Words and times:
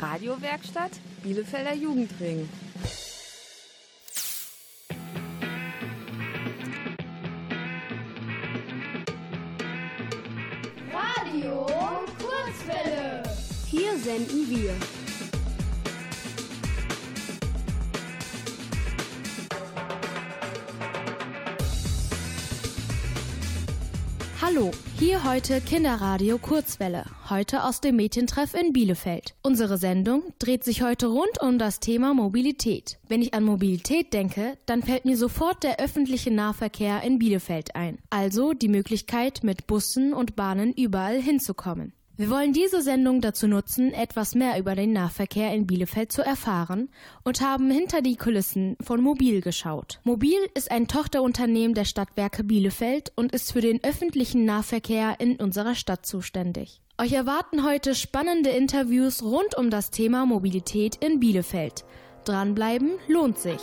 Radiowerkstatt 0.00 0.92
Bielefelder 1.22 1.74
Jugendring. 1.74 2.48
Radio 10.90 11.66
Kurzwelle. 12.18 13.22
Hier 13.66 13.98
senden 13.98 14.48
wir. 14.48 14.74
Hier 25.00 25.24
heute 25.24 25.62
Kinderradio 25.62 26.36
Kurzwelle, 26.36 27.06
heute 27.30 27.64
aus 27.64 27.80
dem 27.80 27.96
Mädchentreff 27.96 28.52
in 28.52 28.74
Bielefeld. 28.74 29.34
Unsere 29.42 29.78
Sendung 29.78 30.22
dreht 30.38 30.62
sich 30.62 30.82
heute 30.82 31.06
rund 31.06 31.40
um 31.40 31.58
das 31.58 31.80
Thema 31.80 32.12
Mobilität. 32.12 32.98
Wenn 33.08 33.22
ich 33.22 33.32
an 33.32 33.44
Mobilität 33.44 34.12
denke, 34.12 34.58
dann 34.66 34.82
fällt 34.82 35.06
mir 35.06 35.16
sofort 35.16 35.62
der 35.62 35.80
öffentliche 35.80 36.30
Nahverkehr 36.30 37.02
in 37.02 37.18
Bielefeld 37.18 37.76
ein, 37.76 37.96
also 38.10 38.52
die 38.52 38.68
Möglichkeit, 38.68 39.42
mit 39.42 39.66
Bussen 39.66 40.12
und 40.12 40.36
Bahnen 40.36 40.74
überall 40.74 41.18
hinzukommen. 41.18 41.94
Wir 42.20 42.28
wollen 42.28 42.52
diese 42.52 42.82
Sendung 42.82 43.22
dazu 43.22 43.48
nutzen, 43.48 43.94
etwas 43.94 44.34
mehr 44.34 44.58
über 44.58 44.74
den 44.74 44.92
Nahverkehr 44.92 45.54
in 45.54 45.66
Bielefeld 45.66 46.12
zu 46.12 46.20
erfahren 46.20 46.90
und 47.24 47.40
haben 47.40 47.70
hinter 47.70 48.02
die 48.02 48.16
Kulissen 48.16 48.76
von 48.82 49.00
Mobil 49.00 49.40
geschaut. 49.40 50.00
Mobil 50.04 50.36
ist 50.52 50.70
ein 50.70 50.86
Tochterunternehmen 50.86 51.72
der 51.72 51.86
Stadtwerke 51.86 52.44
Bielefeld 52.44 53.10
und 53.16 53.32
ist 53.32 53.52
für 53.52 53.62
den 53.62 53.82
öffentlichen 53.82 54.44
Nahverkehr 54.44 55.14
in 55.18 55.36
unserer 55.36 55.74
Stadt 55.74 56.04
zuständig. 56.04 56.82
Euch 56.98 57.14
erwarten 57.14 57.64
heute 57.64 57.94
spannende 57.94 58.50
Interviews 58.50 59.22
rund 59.22 59.56
um 59.56 59.70
das 59.70 59.90
Thema 59.90 60.26
Mobilität 60.26 60.96
in 60.96 61.20
Bielefeld. 61.20 61.86
Dranbleiben 62.26 62.90
lohnt 63.08 63.38
sich. 63.38 63.62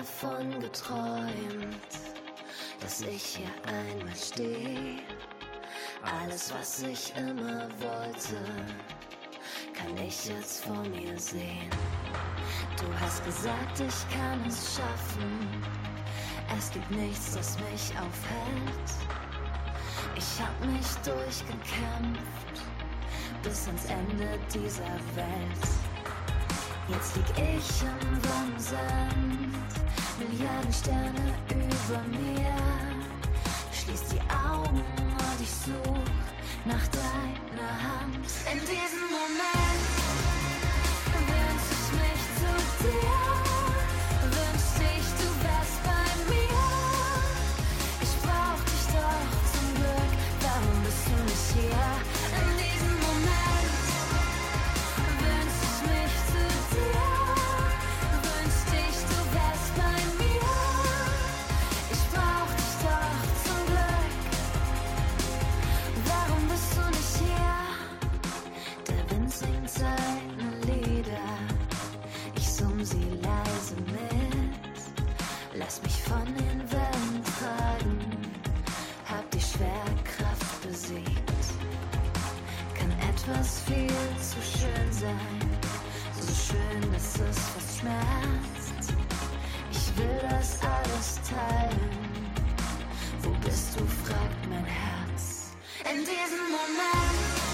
Davon 0.00 0.58
geträumt, 0.60 1.92
dass 2.80 3.02
ich 3.02 3.36
hier 3.36 3.50
einmal 3.66 4.16
stehe. 4.16 4.98
Alles, 6.02 6.54
was 6.54 6.82
ich 6.82 7.12
immer 7.16 7.68
wollte, 7.80 8.40
kann 9.74 9.94
ich 9.98 10.26
jetzt 10.26 10.64
vor 10.64 10.82
mir 10.84 11.18
sehen. 11.18 11.68
Du 12.78 12.86
hast 12.98 13.22
gesagt, 13.26 13.80
ich 13.80 14.16
kann 14.16 14.42
es 14.48 14.76
schaffen. 14.76 15.62
Es 16.56 16.70
gibt 16.72 16.90
nichts, 16.92 17.34
das 17.34 17.58
mich 17.58 17.92
aufhält. 17.98 18.90
Ich 20.16 20.40
hab 20.40 20.58
mich 20.64 20.88
durchgekämpft 21.04 22.62
bis 23.42 23.66
ans 23.66 23.84
Ende 23.84 24.38
dieser 24.54 24.96
Welt. 25.14 25.89
Jetzt 26.90 27.14
lieg 27.14 27.24
ich 27.36 27.82
im 27.82 28.28
warmen 28.28 28.58
Sand, 28.58 29.54
Milliarden 30.18 30.72
Sterne 30.72 31.34
über 31.48 32.02
mir. 32.08 32.52
Schließ 33.72 34.02
die 34.12 34.20
Augen 34.28 34.80
und 34.80 35.40
ich 35.40 35.50
such 35.50 36.04
nach 36.64 36.86
deiner 36.88 37.72
Hand. 37.80 38.26
In 38.52 38.58
diesem 38.58 39.06
Moment 39.06 39.86
wünsch 41.28 41.68
ich 41.70 41.92
mich 42.00 42.22
zu 42.40 42.88
dir. 42.88 43.29
Etwas 83.30 83.60
viel 83.60 83.86
zu 84.18 84.58
schön 84.58 84.92
sein. 84.92 85.40
So 86.20 86.34
schön, 86.34 86.92
dass 86.92 87.14
es 87.14 87.38
fast 87.38 87.78
schmerzt. 87.78 88.94
Ich 89.70 89.96
will 89.96 90.20
das 90.28 90.58
alles 90.62 91.20
teilen. 91.28 92.32
Wo 93.22 93.30
bist 93.44 93.78
du, 93.78 93.86
fragt 94.04 94.48
mein 94.48 94.64
Herz. 94.64 95.52
In 95.84 95.98
diesem 95.98 96.44
Moment 96.50 97.49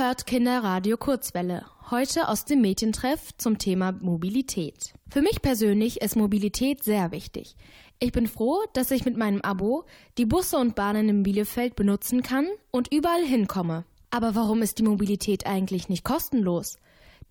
hört 0.00 0.26
Kinderradio 0.26 0.96
Kurzwelle, 0.96 1.66
heute 1.90 2.28
aus 2.28 2.46
dem 2.46 2.62
Mädchentreff 2.62 3.36
zum 3.36 3.58
Thema 3.58 3.92
Mobilität. 3.92 4.94
Für 5.10 5.20
mich 5.20 5.42
persönlich 5.42 6.00
ist 6.00 6.16
Mobilität 6.16 6.82
sehr 6.82 7.12
wichtig. 7.12 7.54
Ich 7.98 8.10
bin 8.10 8.26
froh, 8.26 8.60
dass 8.72 8.92
ich 8.92 9.04
mit 9.04 9.18
meinem 9.18 9.42
Abo 9.42 9.84
die 10.16 10.24
Busse 10.24 10.56
und 10.56 10.74
Bahnen 10.74 11.10
in 11.10 11.22
Bielefeld 11.22 11.76
benutzen 11.76 12.22
kann 12.22 12.46
und 12.70 12.90
überall 12.90 13.22
hinkomme. 13.22 13.84
Aber 14.08 14.34
warum 14.34 14.62
ist 14.62 14.78
die 14.78 14.84
Mobilität 14.84 15.46
eigentlich 15.46 15.90
nicht 15.90 16.02
kostenlos? 16.02 16.78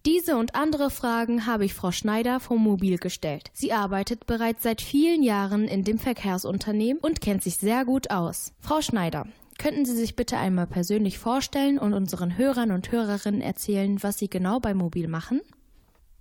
Diese 0.06 0.38
und 0.38 0.54
andere 0.54 0.92
Fragen 0.92 1.48
habe 1.48 1.66
ich 1.66 1.74
Frau 1.74 1.92
Schneider 1.92 2.40
vom 2.40 2.64
Mobil 2.64 3.00
gestellt. 3.00 3.50
Sie 3.52 3.74
arbeitet 3.74 4.28
bereits 4.28 4.62
seit 4.62 4.84
vielen 4.84 5.24
Jahren 5.24 5.68
in 5.68 5.84
dem 5.84 5.98
Verkehrsunternehmen 5.98 7.02
und 7.02 7.20
kennt 7.20 7.42
sich 7.42 7.58
sehr 7.58 7.84
gut 7.84 8.12
aus. 8.12 8.54
Frau 8.60 8.82
Schneider, 8.82 9.26
könnten 9.60 9.86
Sie 9.86 9.96
sich 9.96 10.16
bitte 10.16 10.38
einmal 10.38 10.66
persönlich 10.66 11.20
vorstellen 11.20 11.78
und 11.78 11.94
unseren 11.94 12.38
Hörern 12.38 12.72
und 12.72 12.92
Hörerinnen 12.92 13.42
erzählen, 13.42 14.02
was 14.02 14.18
Sie 14.18 14.30
genau 14.30 14.60
bei 14.60 14.74
Mobil 14.74 15.08
machen? 15.08 15.42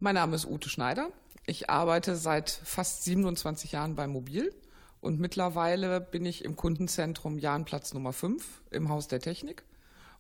Mein 0.01 0.17
Name 0.17 0.35
ist 0.35 0.45
Ute 0.45 0.69
Schneider. 0.69 1.11
Ich 1.47 1.71
arbeite 1.71 2.17
seit 2.17 2.51
fast 2.51 3.05
27 3.05 3.73
Jahren 3.73 3.95
bei 3.95 4.07
Mobil 4.07 4.53
und 5.01 5.21
mittlerweile 5.21 6.01
bin 6.01 6.27
ich 6.27 6.45
im 6.45 6.57
Kundenzentrum 6.57 7.39
Jahnplatz 7.39 7.95
Nummer 7.95 8.13
5 8.13 8.63
im 8.71 8.89
Haus 8.89 9.09
der 9.09 9.21
Technik, 9.21 9.65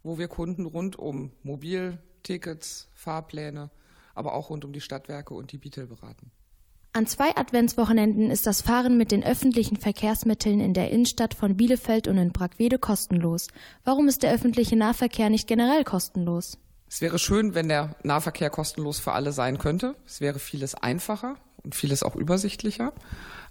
wo 0.02 0.16
wir 0.16 0.28
Kunden 0.28 0.64
rund 0.64 0.96
um 0.96 1.32
Mobiltickets, 1.42 2.88
Fahrpläne, 2.94 3.70
aber 4.14 4.32
auch 4.32 4.48
rund 4.48 4.64
um 4.64 4.72
die 4.72 4.80
Stadtwerke 4.80 5.34
und 5.34 5.50
die 5.50 5.58
Beatle 5.58 5.86
beraten. 5.86 6.30
An 6.98 7.06
zwei 7.06 7.36
Adventswochenenden 7.36 8.28
ist 8.28 8.44
das 8.48 8.60
Fahren 8.60 8.98
mit 8.98 9.12
den 9.12 9.22
öffentlichen 9.22 9.76
Verkehrsmitteln 9.76 10.58
in 10.58 10.74
der 10.74 10.90
Innenstadt 10.90 11.32
von 11.32 11.56
Bielefeld 11.56 12.08
und 12.08 12.18
in 12.18 12.32
Brackwede 12.32 12.76
kostenlos. 12.80 13.46
Warum 13.84 14.08
ist 14.08 14.24
der 14.24 14.34
öffentliche 14.34 14.74
Nahverkehr 14.74 15.30
nicht 15.30 15.46
generell 15.46 15.84
kostenlos? 15.84 16.58
Es 16.90 17.00
wäre 17.00 17.20
schön, 17.20 17.54
wenn 17.54 17.68
der 17.68 17.94
Nahverkehr 18.02 18.50
kostenlos 18.50 18.98
für 18.98 19.12
alle 19.12 19.30
sein 19.30 19.58
könnte. 19.58 19.94
Es 20.08 20.20
wäre 20.20 20.40
vieles 20.40 20.74
einfacher 20.74 21.36
und 21.62 21.76
vieles 21.76 22.02
auch 22.02 22.16
übersichtlicher. 22.16 22.92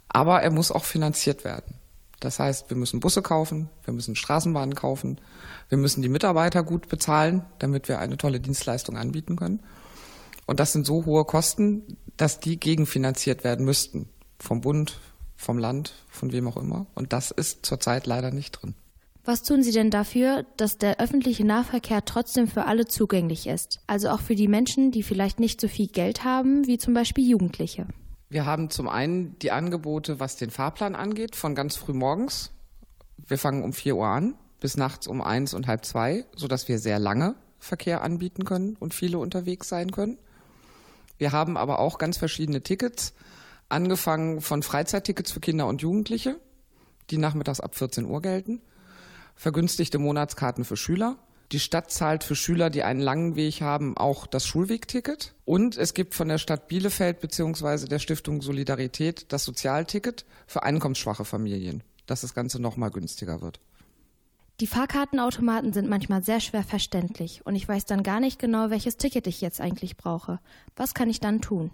Aber 0.09 0.41
er 0.41 0.51
muss 0.51 0.69
auch 0.69 0.83
finanziert 0.83 1.45
werden. 1.45 1.75
Das 2.19 2.39
heißt, 2.39 2.69
wir 2.69 2.75
müssen 2.75 2.99
Busse 2.99 3.21
kaufen, 3.21 3.69
wir 3.85 3.94
müssen 3.94 4.17
Straßenbahnen 4.17 4.75
kaufen, 4.75 5.21
wir 5.69 5.77
müssen 5.77 6.01
die 6.01 6.09
Mitarbeiter 6.09 6.63
gut 6.63 6.89
bezahlen, 6.89 7.45
damit 7.59 7.88
wir 7.88 7.99
eine 7.99 8.17
tolle 8.17 8.41
Dienstleistung 8.41 8.97
anbieten 8.97 9.38
können. 9.38 9.63
Und 10.47 10.59
das 10.59 10.73
sind 10.73 10.85
so 10.85 11.05
hohe 11.05 11.23
Kosten, 11.23 11.97
dass 12.17 12.39
die 12.39 12.59
gegenfinanziert 12.59 13.43
werden 13.43 13.65
müssten. 13.65 14.09
Vom 14.39 14.61
Bund, 14.61 14.99
vom 15.35 15.57
Land, 15.57 15.93
von 16.09 16.31
wem 16.31 16.47
auch 16.47 16.57
immer. 16.57 16.87
Und 16.95 17.13
das 17.13 17.31
ist 17.31 17.65
zurzeit 17.65 18.07
leider 18.07 18.31
nicht 18.31 18.51
drin. 18.51 18.75
Was 19.23 19.43
tun 19.43 19.61
Sie 19.61 19.71
denn 19.71 19.91
dafür, 19.91 20.45
dass 20.55 20.77
der 20.77 20.99
öffentliche 20.99 21.45
Nahverkehr 21.45 22.05
trotzdem 22.05 22.47
für 22.47 22.65
alle 22.65 22.85
zugänglich 22.85 23.47
ist? 23.47 23.79
Also 23.85 24.09
auch 24.09 24.21
für 24.21 24.35
die 24.35 24.47
Menschen, 24.47 24.91
die 24.91 25.03
vielleicht 25.03 25.39
nicht 25.39 25.59
so 25.59 25.67
viel 25.67 25.87
Geld 25.87 26.23
haben, 26.23 26.65
wie 26.65 26.77
zum 26.77 26.93
Beispiel 26.93 27.29
Jugendliche. 27.29 27.87
Wir 28.29 28.45
haben 28.45 28.69
zum 28.69 28.87
einen 28.87 29.37
die 29.39 29.51
Angebote, 29.51 30.19
was 30.19 30.37
den 30.37 30.49
Fahrplan 30.49 30.95
angeht, 30.95 31.35
von 31.35 31.55
ganz 31.55 31.75
früh 31.75 31.93
morgens. 31.93 32.51
Wir 33.17 33.37
fangen 33.37 33.63
um 33.63 33.73
4 33.73 33.95
Uhr 33.95 34.07
an 34.07 34.35
bis 34.59 34.77
nachts 34.77 35.07
um 35.07 35.21
eins 35.21 35.53
und 35.53 35.67
halb 35.67 35.85
zwei, 35.85 36.25
sodass 36.35 36.67
wir 36.67 36.79
sehr 36.79 36.99
lange 36.99 37.35
Verkehr 37.59 38.01
anbieten 38.01 38.45
können 38.45 38.75
und 38.79 38.93
viele 38.93 39.19
unterwegs 39.19 39.69
sein 39.69 39.91
können. 39.91 40.17
Wir 41.17 41.31
haben 41.31 41.57
aber 41.57 41.79
auch 41.79 41.97
ganz 41.97 42.17
verschiedene 42.17 42.61
Tickets, 42.61 43.13
angefangen 43.69 44.41
von 44.41 44.63
Freizeittickets 44.63 45.31
für 45.31 45.39
Kinder 45.39 45.67
und 45.67 45.81
Jugendliche, 45.81 46.39
die 47.09 47.17
nachmittags 47.17 47.59
ab 47.59 47.75
14 47.75 48.05
Uhr 48.05 48.21
gelten, 48.21 48.61
vergünstigte 49.35 49.99
Monatskarten 49.99 50.65
für 50.65 50.77
Schüler. 50.77 51.17
Die 51.53 51.59
Stadt 51.59 51.91
zahlt 51.91 52.25
für 52.25 52.35
Schüler, 52.35 52.69
die 52.69 52.83
einen 52.83 52.99
langen 52.99 53.35
Weg 53.37 53.61
haben, 53.61 53.95
auch 53.97 54.27
das 54.27 54.45
Schulwegticket. 54.45 55.33
Und 55.45 55.77
es 55.77 55.93
gibt 55.93 56.13
von 56.13 56.27
der 56.27 56.39
Stadt 56.39 56.67
Bielefeld 56.67 57.21
bzw. 57.21 57.85
der 57.87 57.99
Stiftung 57.99 58.41
Solidarität 58.41 59.31
das 59.31 59.45
Sozialticket 59.45 60.25
für 60.45 60.63
einkommensschwache 60.63 61.23
Familien, 61.23 61.83
dass 62.05 62.21
das 62.21 62.33
Ganze 62.33 62.61
nochmal 62.61 62.91
günstiger 62.91 63.41
wird. 63.41 63.61
Die 64.59 64.65
Fahrkartenautomaten 64.65 65.71
sind 65.71 65.88
manchmal 65.88 66.24
sehr 66.24 66.39
schwer 66.39 66.63
verständlich 66.63 67.45
und 67.45 67.54
ich 67.54 67.68
weiß 67.68 67.86
dann 67.86 68.01
gar 68.01 68.19
nicht 68.19 68.39
genau, 68.39 68.71
welches 68.71 68.98
Ticket 68.98 69.27
ich 69.27 69.39
jetzt 69.39 69.62
eigentlich 69.62 69.98
brauche. 69.98 70.39
Was 70.75 70.95
kann 70.95 71.12
ich 71.12 71.19
dann 71.19 71.42
tun? 71.42 71.69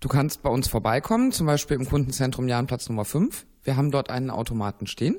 Du 0.00 0.08
kannst 0.08 0.42
bei 0.42 0.50
uns 0.50 0.68
vorbeikommen, 0.68 1.32
zum 1.32 1.46
Beispiel 1.46 1.78
im 1.78 1.86
Kundenzentrum 1.86 2.46
Jahnplatz 2.46 2.90
Nummer 2.90 3.06
5. 3.06 3.46
Wir 3.62 3.76
haben 3.76 3.90
dort 3.90 4.10
einen 4.10 4.28
Automaten 4.28 4.86
stehen 4.86 5.18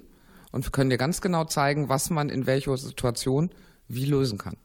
und 0.52 0.64
wir 0.64 0.72
können 0.72 0.92
dir 0.92 0.98
ganz 0.98 1.22
genau 1.22 1.46
zeigen, 1.46 1.90
was 1.90 2.12
man 2.12 2.30
in 2.30 2.46
welcher 2.46 2.78
Situation 2.78 3.50
wie 3.88 4.06
lösen 4.06 4.38
kann. 4.38 4.58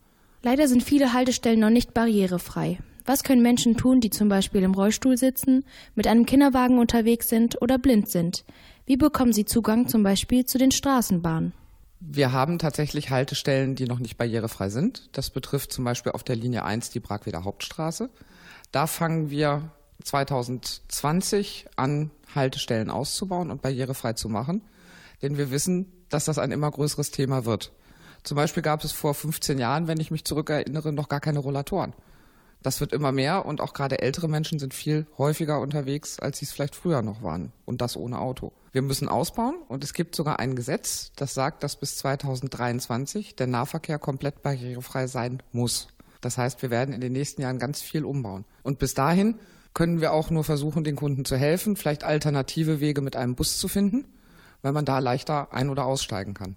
Leider 0.42 0.68
sind 0.68 0.82
viele 0.82 1.14
Haltestellen 1.14 1.60
noch 1.60 1.70
nicht 1.70 1.94
barrierefrei. 1.94 2.80
Was 3.06 3.22
können 3.22 3.40
Menschen 3.40 3.76
tun, 3.76 4.00
die 4.00 4.10
zum 4.10 4.28
Beispiel 4.28 4.62
im 4.62 4.74
Rollstuhl 4.74 5.16
sitzen, 5.16 5.64
mit 5.94 6.06
einem 6.06 6.26
Kinderwagen 6.26 6.78
unterwegs 6.78 7.28
sind 7.28 7.62
oder 7.62 7.78
blind 7.78 8.10
sind? 8.10 8.44
Wie 8.86 8.96
bekommen 8.96 9.32
sie 9.32 9.44
Zugang 9.44 9.88
zum 9.88 10.04
Beispiel 10.04 10.46
zu 10.46 10.58
den 10.58 10.70
Straßenbahnen? 10.70 11.52
Wir 11.98 12.30
haben 12.30 12.60
tatsächlich 12.60 13.10
Haltestellen, 13.10 13.74
die 13.74 13.86
noch 13.86 13.98
nicht 13.98 14.16
barrierefrei 14.16 14.68
sind. 14.68 15.08
Das 15.10 15.30
betrifft 15.30 15.72
zum 15.72 15.84
Beispiel 15.84 16.12
auf 16.12 16.22
der 16.22 16.36
Linie 16.36 16.64
1 16.64 16.90
die 16.90 17.00
Bragweder 17.00 17.42
Hauptstraße. 17.42 18.10
Da 18.70 18.86
fangen 18.86 19.28
wir 19.28 19.72
2020 20.04 21.66
an, 21.74 22.12
Haltestellen 22.32 22.88
auszubauen 22.88 23.50
und 23.50 23.60
barrierefrei 23.60 24.12
zu 24.12 24.28
machen. 24.28 24.62
Denn 25.20 25.36
wir 25.36 25.50
wissen, 25.50 25.90
dass 26.08 26.26
das 26.26 26.38
ein 26.38 26.52
immer 26.52 26.70
größeres 26.70 27.10
Thema 27.10 27.44
wird. 27.44 27.72
Zum 28.22 28.36
Beispiel 28.36 28.62
gab 28.62 28.84
es 28.84 28.92
vor 28.92 29.14
15 29.14 29.58
Jahren, 29.58 29.88
wenn 29.88 29.98
ich 29.98 30.12
mich 30.12 30.24
zurückerinnere, 30.24 30.92
noch 30.92 31.08
gar 31.08 31.20
keine 31.20 31.40
Rollatoren. 31.40 31.92
Das 32.62 32.80
wird 32.80 32.92
immer 32.92 33.12
mehr 33.12 33.46
und 33.46 33.60
auch 33.60 33.74
gerade 33.74 34.00
ältere 34.00 34.28
Menschen 34.28 34.58
sind 34.58 34.74
viel 34.74 35.06
häufiger 35.18 35.60
unterwegs, 35.60 36.18
als 36.18 36.38
sie 36.38 36.46
es 36.46 36.52
vielleicht 36.52 36.74
früher 36.74 37.02
noch 37.02 37.22
waren. 37.22 37.52
Und 37.64 37.80
das 37.80 37.96
ohne 37.96 38.18
Auto. 38.18 38.52
Wir 38.72 38.82
müssen 38.82 39.08
ausbauen 39.08 39.56
und 39.68 39.84
es 39.84 39.94
gibt 39.94 40.14
sogar 40.14 40.38
ein 40.38 40.56
Gesetz, 40.56 41.12
das 41.16 41.32
sagt, 41.32 41.62
dass 41.62 41.76
bis 41.76 41.96
2023 41.98 43.36
der 43.36 43.46
Nahverkehr 43.46 43.98
komplett 43.98 44.42
barrierefrei 44.42 45.06
sein 45.06 45.42
muss. 45.52 45.88
Das 46.20 46.38
heißt, 46.38 46.60
wir 46.62 46.70
werden 46.70 46.94
in 46.94 47.00
den 47.00 47.12
nächsten 47.12 47.42
Jahren 47.42 47.58
ganz 47.58 47.80
viel 47.80 48.04
umbauen. 48.04 48.44
Und 48.62 48.78
bis 48.78 48.94
dahin 48.94 49.38
können 49.74 50.00
wir 50.00 50.12
auch 50.12 50.30
nur 50.30 50.42
versuchen, 50.42 50.84
den 50.84 50.96
Kunden 50.96 51.24
zu 51.24 51.36
helfen, 51.36 51.76
vielleicht 51.76 52.02
alternative 52.02 52.80
Wege 52.80 53.00
mit 53.00 53.14
einem 53.14 53.34
Bus 53.34 53.58
zu 53.58 53.68
finden, 53.68 54.06
weil 54.62 54.72
man 54.72 54.84
da 54.84 54.98
leichter 54.98 55.52
ein- 55.52 55.70
oder 55.70 55.84
aussteigen 55.84 56.34
kann. 56.34 56.56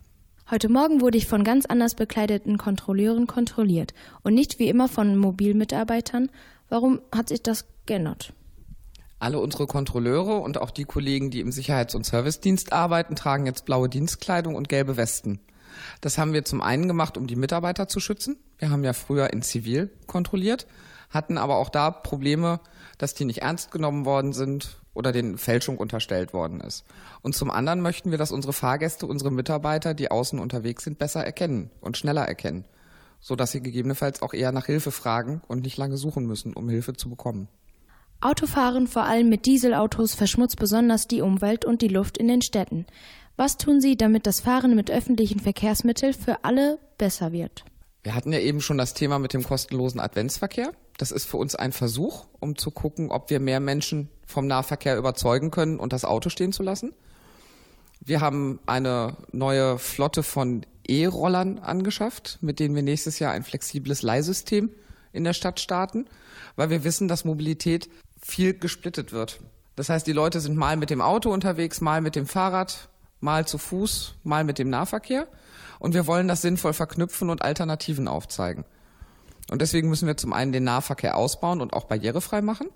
Heute 0.51 0.67
Morgen 0.67 0.99
wurde 0.99 1.15
ich 1.15 1.27
von 1.27 1.43
ganz 1.43 1.67
anders 1.67 1.93
bekleideten 1.93 2.57
Kontrolleuren 2.57 3.27
kontrolliert 3.27 3.93
und 4.23 4.33
nicht 4.33 4.57
wie 4.57 4.67
immer 4.67 4.87
von 4.87 5.15
Mobilmitarbeitern. 5.15 6.31
Warum 6.69 7.01
hat 7.13 7.29
sich 7.29 7.43
das 7.43 7.65
geändert? 7.85 8.33
Alle 9.19 9.37
unsere 9.37 9.67
Kontrolleure 9.67 10.37
und 10.37 10.59
auch 10.59 10.71
die 10.71 10.85
Kollegen, 10.85 11.29
die 11.29 11.41
im 11.41 11.51
Sicherheits- 11.51 11.93
und 11.93 12.03
Servicedienst 12.03 12.73
arbeiten, 12.73 13.15
tragen 13.15 13.45
jetzt 13.45 13.65
blaue 13.65 13.89
Dienstkleidung 13.89 14.55
und 14.55 14.69
gelbe 14.69 14.97
Westen. 14.97 15.39
Das 16.01 16.17
haben 16.17 16.33
wir 16.33 16.43
zum 16.43 16.63
einen 16.63 16.87
gemacht, 16.87 17.15
um 17.15 17.27
die 17.27 17.35
Mitarbeiter 17.35 17.87
zu 17.87 17.99
schützen. 17.99 18.35
Wir 18.57 18.71
haben 18.71 18.83
ja 18.83 18.93
früher 18.93 19.31
in 19.31 19.43
Zivil 19.43 19.91
kontrolliert, 20.07 20.65
hatten 21.11 21.37
aber 21.37 21.57
auch 21.57 21.69
da 21.69 21.91
Probleme, 21.91 22.59
dass 22.97 23.13
die 23.13 23.25
nicht 23.25 23.43
ernst 23.43 23.69
genommen 23.69 24.03
worden 24.03 24.33
sind 24.33 24.78
oder 24.93 25.11
den 25.11 25.37
Fälschung 25.37 25.77
unterstellt 25.77 26.33
worden 26.33 26.61
ist. 26.61 26.85
Und 27.21 27.35
zum 27.35 27.51
anderen 27.51 27.81
möchten 27.81 28.11
wir, 28.11 28.17
dass 28.17 28.31
unsere 28.31 28.53
Fahrgäste, 28.53 29.05
unsere 29.05 29.31
Mitarbeiter, 29.31 29.93
die 29.93 30.11
außen 30.11 30.39
unterwegs 30.39 30.83
sind, 30.83 30.97
besser 30.97 31.23
erkennen 31.23 31.69
und 31.81 31.97
schneller 31.97 32.23
erkennen, 32.23 32.65
so 33.19 33.35
dass 33.35 33.51
sie 33.51 33.61
gegebenenfalls 33.61 34.21
auch 34.21 34.33
eher 34.33 34.51
nach 34.51 34.65
Hilfe 34.65 34.91
fragen 34.91 35.41
und 35.47 35.61
nicht 35.61 35.77
lange 35.77 35.97
suchen 35.97 36.25
müssen, 36.25 36.53
um 36.53 36.69
Hilfe 36.69 36.93
zu 36.93 37.09
bekommen. 37.09 37.47
Autofahren 38.21 38.87
vor 38.87 39.03
allem 39.03 39.29
mit 39.29 39.45
Dieselautos 39.45 40.13
verschmutzt 40.13 40.57
besonders 40.59 41.07
die 41.07 41.21
Umwelt 41.21 41.63
und 41.63 41.81
die 41.81 41.87
Luft 41.87 42.17
in 42.17 42.27
den 42.27 42.41
Städten. 42.41 42.85
Was 43.37 43.55
tun 43.55 43.79
Sie, 43.79 43.95
damit 43.95 44.27
das 44.27 44.41
Fahren 44.41 44.75
mit 44.75 44.91
öffentlichen 44.91 45.39
Verkehrsmitteln 45.39 46.13
für 46.13 46.43
alle 46.43 46.77
besser 46.97 47.31
wird? 47.31 47.63
Wir 48.03 48.15
hatten 48.15 48.33
ja 48.33 48.39
eben 48.39 48.59
schon 48.59 48.77
das 48.77 48.93
Thema 48.93 49.19
mit 49.19 49.33
dem 49.33 49.43
kostenlosen 49.43 50.01
Adventsverkehr. 50.01 50.73
Das 50.99 51.11
ist 51.11 51.25
für 51.27 51.37
uns 51.37 51.55
ein 51.55 51.71
Versuch, 51.71 52.25
um 52.41 52.57
zu 52.57 52.71
gucken, 52.71 53.09
ob 53.09 53.29
wir 53.29 53.39
mehr 53.39 53.61
Menschen 53.61 54.09
vom 54.27 54.47
Nahverkehr 54.47 54.97
überzeugen 54.97 55.49
können 55.49 55.79
und 55.79 55.93
das 55.93 56.03
Auto 56.03 56.29
stehen 56.29 56.51
zu 56.51 56.61
lassen. 56.61 56.93
Wir 58.01 58.19
haben 58.19 58.59
eine 58.65 59.15
neue 59.31 59.79
Flotte 59.79 60.23
von 60.23 60.65
E-Rollern 60.85 61.59
angeschafft, 61.59 62.39
mit 62.41 62.59
denen 62.59 62.75
wir 62.75 62.83
nächstes 62.83 63.17
Jahr 63.17 63.31
ein 63.31 63.43
flexibles 63.43 64.01
Leihsystem 64.01 64.71
in 65.13 65.23
der 65.23 65.31
Stadt 65.31 65.61
starten, 65.61 66.05
weil 66.57 66.69
wir 66.69 66.83
wissen, 66.83 67.07
dass 67.07 67.23
Mobilität 67.23 67.89
viel 68.19 68.53
gesplittet 68.53 69.13
wird. 69.13 69.39
Das 69.77 69.87
heißt, 69.87 70.05
die 70.05 70.11
Leute 70.11 70.41
sind 70.41 70.57
mal 70.57 70.75
mit 70.75 70.89
dem 70.89 70.99
Auto 70.99 71.31
unterwegs, 71.31 71.79
mal 71.79 72.01
mit 72.01 72.17
dem 72.17 72.27
Fahrrad, 72.27 72.89
mal 73.21 73.47
zu 73.47 73.57
Fuß, 73.57 74.15
mal 74.25 74.43
mit 74.43 74.59
dem 74.59 74.69
Nahverkehr. 74.69 75.29
Und 75.79 75.93
wir 75.93 76.07
wollen 76.07 76.27
das 76.27 76.41
sinnvoll 76.41 76.73
verknüpfen 76.73 77.29
und 77.29 77.41
Alternativen 77.41 78.09
aufzeigen. 78.09 78.65
Und 79.49 79.61
deswegen 79.61 79.89
müssen 79.89 80.07
wir 80.07 80.17
zum 80.17 80.33
einen 80.33 80.51
den 80.51 80.63
Nahverkehr 80.63 81.17
ausbauen 81.17 81.61
und 81.61 81.73
auch 81.73 81.85
barrierefrei 81.85 82.41
machen, 82.41 82.67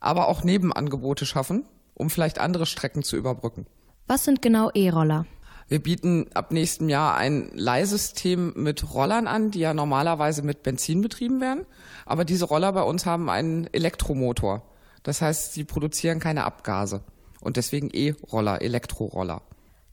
aber 0.00 0.28
auch 0.28 0.42
Nebenangebote 0.44 1.26
schaffen, 1.26 1.64
um 1.94 2.10
vielleicht 2.10 2.38
andere 2.38 2.66
Strecken 2.66 3.02
zu 3.02 3.16
überbrücken. 3.16 3.66
Was 4.06 4.24
sind 4.24 4.42
genau 4.42 4.70
E-Roller? 4.74 5.26
Wir 5.68 5.80
bieten 5.80 6.26
ab 6.34 6.50
nächstem 6.50 6.88
Jahr 6.88 7.16
ein 7.16 7.48
Leihsystem 7.54 8.54
mit 8.56 8.92
Rollern 8.92 9.28
an, 9.28 9.52
die 9.52 9.60
ja 9.60 9.72
normalerweise 9.72 10.42
mit 10.42 10.64
Benzin 10.64 11.00
betrieben 11.00 11.40
werden. 11.40 11.64
Aber 12.06 12.24
diese 12.24 12.46
Roller 12.46 12.72
bei 12.72 12.82
uns 12.82 13.06
haben 13.06 13.30
einen 13.30 13.72
Elektromotor. 13.72 14.62
Das 15.04 15.22
heißt, 15.22 15.52
sie 15.52 15.62
produzieren 15.62 16.18
keine 16.18 16.44
Abgase. 16.44 17.02
Und 17.40 17.56
deswegen 17.56 17.88
E-Roller, 17.92 18.60
Elektroroller. 18.62 19.42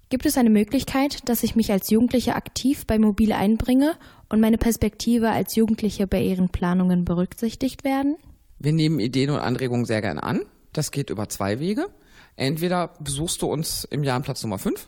Gibt 0.09 0.25
es 0.25 0.37
eine 0.37 0.49
Möglichkeit, 0.49 1.27
dass 1.27 1.43
ich 1.43 1.57
mich 1.57 1.69
als 1.69 1.89
Jugendliche 1.89 2.35
aktiv 2.35 2.87
bei 2.87 2.97
Mobil 2.97 3.33
einbringe 3.33 3.97
und 4.29 4.39
meine 4.39 4.57
Perspektive 4.57 5.31
als 5.31 5.55
Jugendliche 5.55 6.07
bei 6.07 6.21
Ihren 6.21 6.47
Planungen 6.47 7.03
berücksichtigt 7.03 7.83
werden? 7.83 8.15
Wir 8.57 8.71
nehmen 8.71 9.01
Ideen 9.01 9.31
und 9.31 9.39
Anregungen 9.39 9.83
sehr 9.83 10.01
gerne 10.01 10.23
an. 10.23 10.45
Das 10.71 10.91
geht 10.91 11.09
über 11.09 11.27
zwei 11.27 11.59
Wege. 11.59 11.87
Entweder 12.37 12.93
besuchst 13.01 13.41
du 13.41 13.47
uns 13.47 13.83
im 13.83 14.05
Jahrenplatz 14.05 14.41
Nummer 14.43 14.59
5 14.59 14.87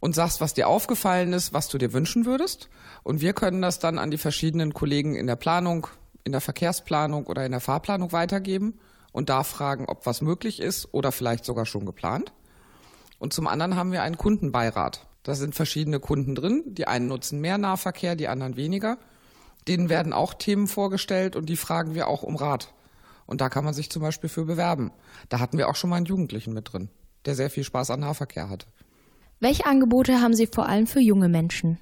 und 0.00 0.14
sagst, 0.14 0.40
was 0.40 0.54
dir 0.54 0.68
aufgefallen 0.68 1.32
ist, 1.32 1.52
was 1.52 1.66
du 1.66 1.76
dir 1.76 1.92
wünschen 1.92 2.24
würdest. 2.24 2.68
Und 3.02 3.20
wir 3.20 3.32
können 3.32 3.60
das 3.60 3.80
dann 3.80 3.98
an 3.98 4.12
die 4.12 4.18
verschiedenen 4.18 4.72
Kollegen 4.72 5.16
in 5.16 5.26
der 5.26 5.34
Planung, 5.34 5.88
in 6.22 6.30
der 6.30 6.40
Verkehrsplanung 6.40 7.26
oder 7.26 7.44
in 7.44 7.50
der 7.50 7.60
Fahrplanung 7.60 8.12
weitergeben. 8.12 8.78
und 9.10 9.28
da 9.28 9.44
fragen, 9.44 9.86
ob 9.86 10.06
was 10.06 10.22
möglich 10.22 10.60
ist 10.60 10.92
oder 10.92 11.12
vielleicht 11.12 11.44
sogar 11.44 11.66
schon 11.66 11.86
geplant. 11.86 12.32
Und 13.18 13.32
zum 13.32 13.46
anderen 13.46 13.76
haben 13.76 13.92
wir 13.92 14.02
einen 14.02 14.18
Kundenbeirat. 14.18 15.06
Da 15.22 15.34
sind 15.34 15.54
verschiedene 15.54 16.00
Kunden 16.00 16.34
drin. 16.34 16.62
Die 16.66 16.86
einen 16.86 17.08
nutzen 17.08 17.40
mehr 17.40 17.58
Nahverkehr, 17.58 18.16
die 18.16 18.28
anderen 18.28 18.56
weniger. 18.56 18.98
Denen 19.66 19.88
werden 19.88 20.12
auch 20.12 20.34
Themen 20.34 20.66
vorgestellt 20.66 21.36
und 21.36 21.46
die 21.46 21.56
fragen 21.56 21.94
wir 21.94 22.08
auch 22.08 22.22
um 22.22 22.36
Rat. 22.36 22.74
Und 23.26 23.40
da 23.40 23.48
kann 23.48 23.64
man 23.64 23.72
sich 23.72 23.90
zum 23.90 24.02
Beispiel 24.02 24.28
für 24.28 24.44
bewerben. 24.44 24.92
Da 25.30 25.40
hatten 25.40 25.56
wir 25.56 25.68
auch 25.68 25.76
schon 25.76 25.90
mal 25.90 25.96
einen 25.96 26.06
Jugendlichen 26.06 26.52
mit 26.52 26.72
drin, 26.72 26.90
der 27.24 27.34
sehr 27.34 27.48
viel 27.48 27.64
Spaß 27.64 27.90
an 27.90 28.00
Nahverkehr 28.00 28.50
hatte. 28.50 28.66
Welche 29.40 29.66
Angebote 29.66 30.20
haben 30.20 30.34
Sie 30.34 30.46
vor 30.46 30.68
allem 30.68 30.86
für 30.86 31.00
junge 31.00 31.28
Menschen? 31.28 31.78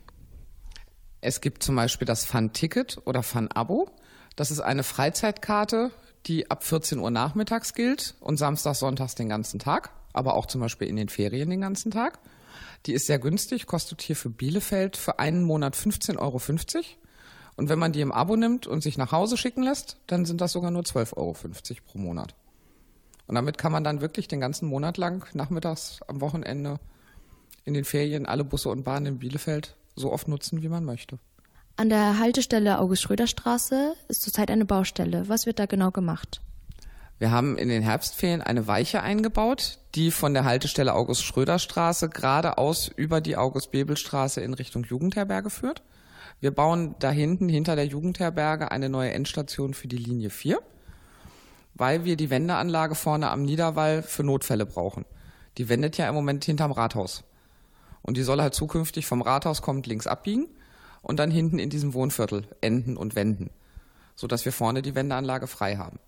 Es 1.20 1.40
gibt 1.40 1.62
zum 1.62 1.76
Beispiel 1.76 2.06
das 2.06 2.24
Fun-Ticket 2.24 3.00
oder 3.04 3.22
Fun-Abo. 3.22 3.88
Das 4.36 4.50
ist 4.50 4.60
eine 4.60 4.82
Freizeitkarte, 4.82 5.90
die 6.26 6.50
ab 6.50 6.64
14 6.64 6.98
Uhr 6.98 7.10
nachmittags 7.10 7.74
gilt 7.74 8.14
und 8.20 8.36
samstags, 8.36 8.78
sonntags 8.78 9.14
den 9.14 9.28
ganzen 9.28 9.58
Tag, 9.58 9.90
aber 10.12 10.34
auch 10.34 10.46
zum 10.46 10.60
Beispiel 10.60 10.88
in 10.88 10.96
den 10.96 11.08
Ferien 11.08 11.50
den 11.50 11.60
ganzen 11.60 11.90
Tag. 11.90 12.18
Die 12.86 12.92
ist 12.92 13.06
sehr 13.06 13.18
günstig, 13.18 13.66
kostet 13.66 14.02
hier 14.02 14.16
für 14.16 14.30
Bielefeld 14.30 14.96
für 14.96 15.18
einen 15.18 15.44
Monat 15.44 15.76
15,50 15.76 16.18
Euro. 16.18 16.40
Und 17.56 17.68
wenn 17.68 17.78
man 17.78 17.92
die 17.92 18.00
im 18.00 18.12
Abo 18.12 18.36
nimmt 18.36 18.66
und 18.66 18.82
sich 18.82 18.98
nach 18.98 19.12
Hause 19.12 19.36
schicken 19.36 19.62
lässt, 19.62 19.98
dann 20.06 20.24
sind 20.24 20.40
das 20.40 20.52
sogar 20.52 20.70
nur 20.70 20.82
12,50 20.82 21.16
Euro 21.16 21.34
pro 21.86 21.98
Monat. 21.98 22.34
Und 23.26 23.34
damit 23.36 23.58
kann 23.58 23.72
man 23.72 23.84
dann 23.84 24.00
wirklich 24.00 24.28
den 24.28 24.40
ganzen 24.40 24.68
Monat 24.68 24.96
lang 24.96 25.26
nachmittags 25.34 26.00
am 26.08 26.20
Wochenende 26.20 26.80
in 27.64 27.74
den 27.74 27.84
Ferien 27.84 28.26
alle 28.26 28.44
Busse 28.44 28.68
und 28.68 28.84
Bahnen 28.84 29.06
in 29.06 29.18
Bielefeld 29.18 29.76
so 29.94 30.12
oft 30.12 30.28
nutzen, 30.28 30.62
wie 30.62 30.68
man 30.68 30.84
möchte. 30.84 31.18
An 31.76 31.88
der 31.88 32.18
Haltestelle 32.18 32.78
August-Schröder-Straße 32.80 33.94
ist 34.08 34.22
zurzeit 34.22 34.50
eine 34.50 34.64
Baustelle. 34.64 35.28
Was 35.28 35.46
wird 35.46 35.58
da 35.58 35.66
genau 35.66 35.90
gemacht? 35.90 36.42
Wir 37.22 37.30
haben 37.30 37.56
in 37.56 37.68
den 37.68 37.84
Herbstferien 37.84 38.42
eine 38.42 38.66
Weiche 38.66 39.00
eingebaut, 39.00 39.78
die 39.94 40.10
von 40.10 40.34
der 40.34 40.44
Haltestelle 40.44 40.92
August-Schröder-Straße 40.92 42.08
geradeaus 42.08 42.88
über 42.96 43.20
die 43.20 43.36
August-Bebel-Straße 43.36 44.40
in 44.40 44.54
Richtung 44.54 44.82
Jugendherberge 44.82 45.48
führt. 45.48 45.84
Wir 46.40 46.50
bauen 46.50 46.96
da 46.98 47.12
hinten 47.12 47.48
hinter 47.48 47.76
der 47.76 47.86
Jugendherberge 47.86 48.72
eine 48.72 48.88
neue 48.88 49.12
Endstation 49.12 49.72
für 49.72 49.86
die 49.86 49.98
Linie 49.98 50.30
4, 50.30 50.58
weil 51.74 52.04
wir 52.04 52.16
die 52.16 52.28
Wendeanlage 52.28 52.96
vorne 52.96 53.30
am 53.30 53.42
Niederwall 53.42 54.02
für 54.02 54.24
Notfälle 54.24 54.66
brauchen. 54.66 55.04
Die 55.58 55.68
wendet 55.68 55.98
ja 55.98 56.08
im 56.08 56.16
Moment 56.16 56.44
hinterm 56.44 56.72
Rathaus. 56.72 57.22
Und 58.02 58.16
die 58.16 58.24
soll 58.24 58.42
halt 58.42 58.54
zukünftig 58.54 59.06
vom 59.06 59.22
Rathaus 59.22 59.62
kommend 59.62 59.86
links 59.86 60.08
abbiegen 60.08 60.48
und 61.02 61.20
dann 61.20 61.30
hinten 61.30 61.60
in 61.60 61.70
diesem 61.70 61.94
Wohnviertel 61.94 62.48
enden 62.60 62.96
und 62.96 63.14
wenden, 63.14 63.50
sodass 64.16 64.44
wir 64.44 64.52
vorne 64.52 64.82
die 64.82 64.96
Wendeanlage 64.96 65.46
frei 65.46 65.76
haben. 65.76 66.00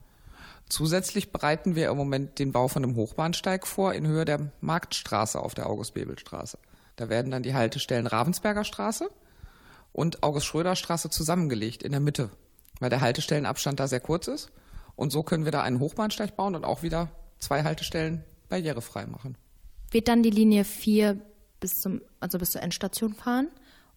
Zusätzlich 0.68 1.30
bereiten 1.30 1.74
wir 1.74 1.90
im 1.90 1.96
Moment 1.96 2.38
den 2.38 2.52
Bau 2.52 2.68
von 2.68 2.84
einem 2.84 2.96
Hochbahnsteig 2.96 3.66
vor 3.66 3.92
in 3.92 4.06
Höhe 4.06 4.24
der 4.24 4.50
Marktstraße 4.60 5.38
auf 5.38 5.54
der 5.54 5.68
August-Bebel-Straße. 5.68 6.58
Da 6.96 7.08
werden 7.08 7.30
dann 7.30 7.42
die 7.42 7.54
Haltestellen 7.54 8.06
Ravensberger 8.06 8.64
Straße 8.64 9.10
und 9.92 10.22
August-Schröder-Straße 10.22 11.10
zusammengelegt 11.10 11.82
in 11.82 11.92
der 11.92 12.00
Mitte, 12.00 12.30
weil 12.80 12.90
der 12.90 13.00
Haltestellenabstand 13.00 13.78
da 13.78 13.88
sehr 13.88 14.00
kurz 14.00 14.28
ist. 14.28 14.50
Und 14.96 15.10
so 15.10 15.22
können 15.22 15.44
wir 15.44 15.52
da 15.52 15.62
einen 15.62 15.80
Hochbahnsteig 15.80 16.36
bauen 16.36 16.54
und 16.54 16.64
auch 16.64 16.82
wieder 16.82 17.08
zwei 17.38 17.62
Haltestellen 17.62 18.24
barrierefrei 18.48 19.06
machen. 19.06 19.36
Wird 19.90 20.08
dann 20.08 20.22
die 20.22 20.30
Linie 20.30 20.64
4 20.64 21.20
bis 21.60 21.80
zum, 21.80 22.00
also 22.20 22.38
bis 22.38 22.52
zur 22.52 22.62
Endstation 22.62 23.14
fahren? 23.14 23.48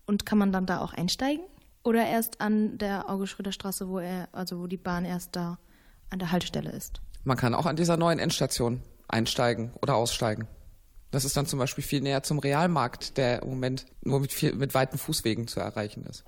Und 0.06 0.26
kann 0.26 0.38
man 0.38 0.52
dann 0.52 0.66
da 0.66 0.80
auch 0.80 0.94
einsteigen? 0.94 1.44
Oder 1.84 2.06
erst 2.06 2.42
an 2.42 2.78
der 2.78 3.10
August-Schröder-Straße, 3.10 3.88
wo 3.90 4.00
also 4.32 4.60
wo 4.60 4.68
die 4.68 4.78
Bahn 4.78 5.06
erst 5.06 5.36
da 5.36 5.58
an 6.10 6.20
der 6.20 6.32
Haltestelle 6.32 6.72
ist? 6.72 7.02
Man 7.24 7.38
kann 7.38 7.54
auch 7.54 7.66
an 7.66 7.76
dieser 7.76 7.98
neuen 7.98 8.20
Endstation 8.20 8.82
einsteigen 9.08 9.72
oder 9.82 9.96
aussteigen. 9.96 10.48
Das 11.12 11.26
ist 11.26 11.38
dann 11.38 11.46
zum 11.46 11.60
Beispiel 11.60 11.84
viel 11.84 12.02
näher 12.02 12.24
zum 12.24 12.40
Realmarkt, 12.40 13.18
der 13.18 13.42
im 13.42 13.50
Moment 13.50 13.86
nur 14.02 14.20
mit, 14.20 14.34
viel, 14.34 14.54
mit 14.54 14.74
weiten 14.74 14.98
Fußwegen 14.98 15.48
zu 15.48 15.60
erreichen 15.60 16.06
ist. 16.06 16.26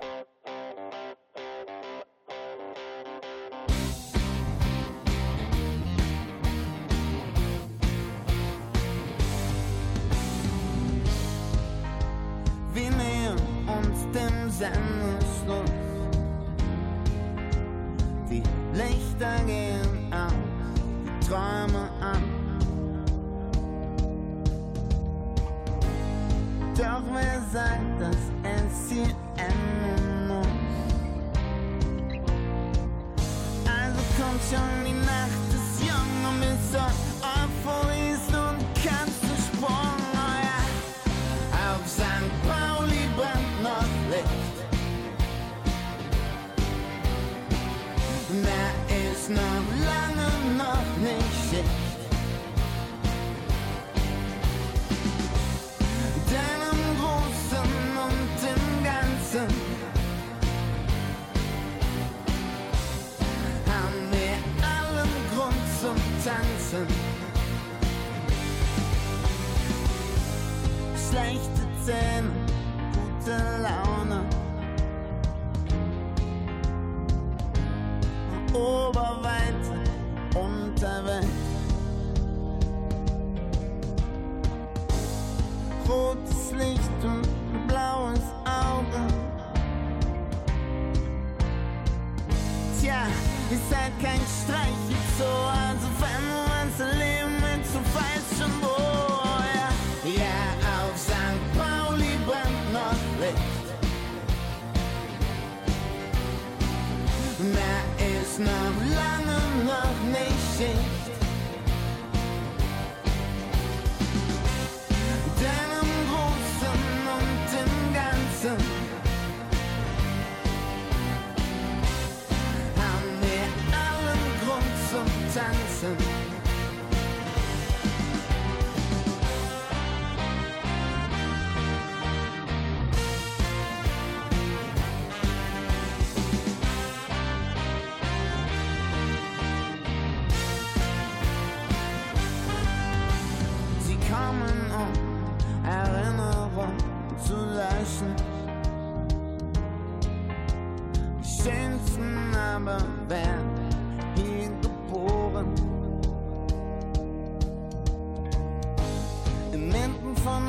heaven 66.80 67.09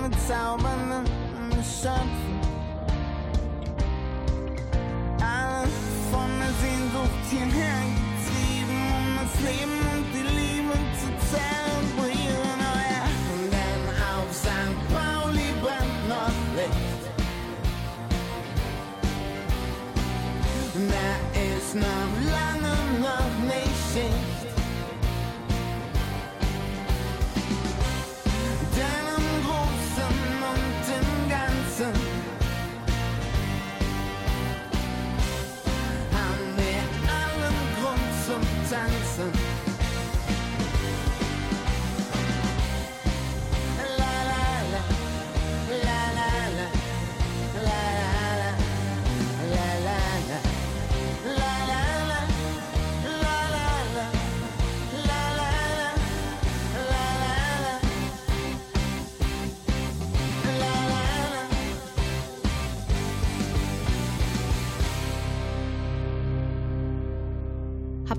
den 0.03 0.11
bezaubernden 0.11 1.07
Schöpfer. 1.63 2.01
Alle 5.21 5.69
von 6.11 6.31
der 6.39 6.53
Sehnsucht 6.61 7.25
hierher 7.31 7.81
getrieben, 8.17 8.81
um 8.97 9.07
das 9.21 9.35
Leben 9.47 9.79
und 9.93 10.07
die 10.15 10.27
Liebe 10.39 10.75
zu 10.99 11.09
zelebrieren. 11.31 12.59
Oh 12.61 12.79
ja. 12.91 13.05
Denn 13.53 13.85
auf 14.13 14.29
St. 14.33 14.77
Pauli 14.93 15.49
brennt 15.63 16.03
noch 16.09 16.39
Licht. 16.57 17.03
Da 20.89 21.11
ist 21.41 21.75
noch 21.75 22.00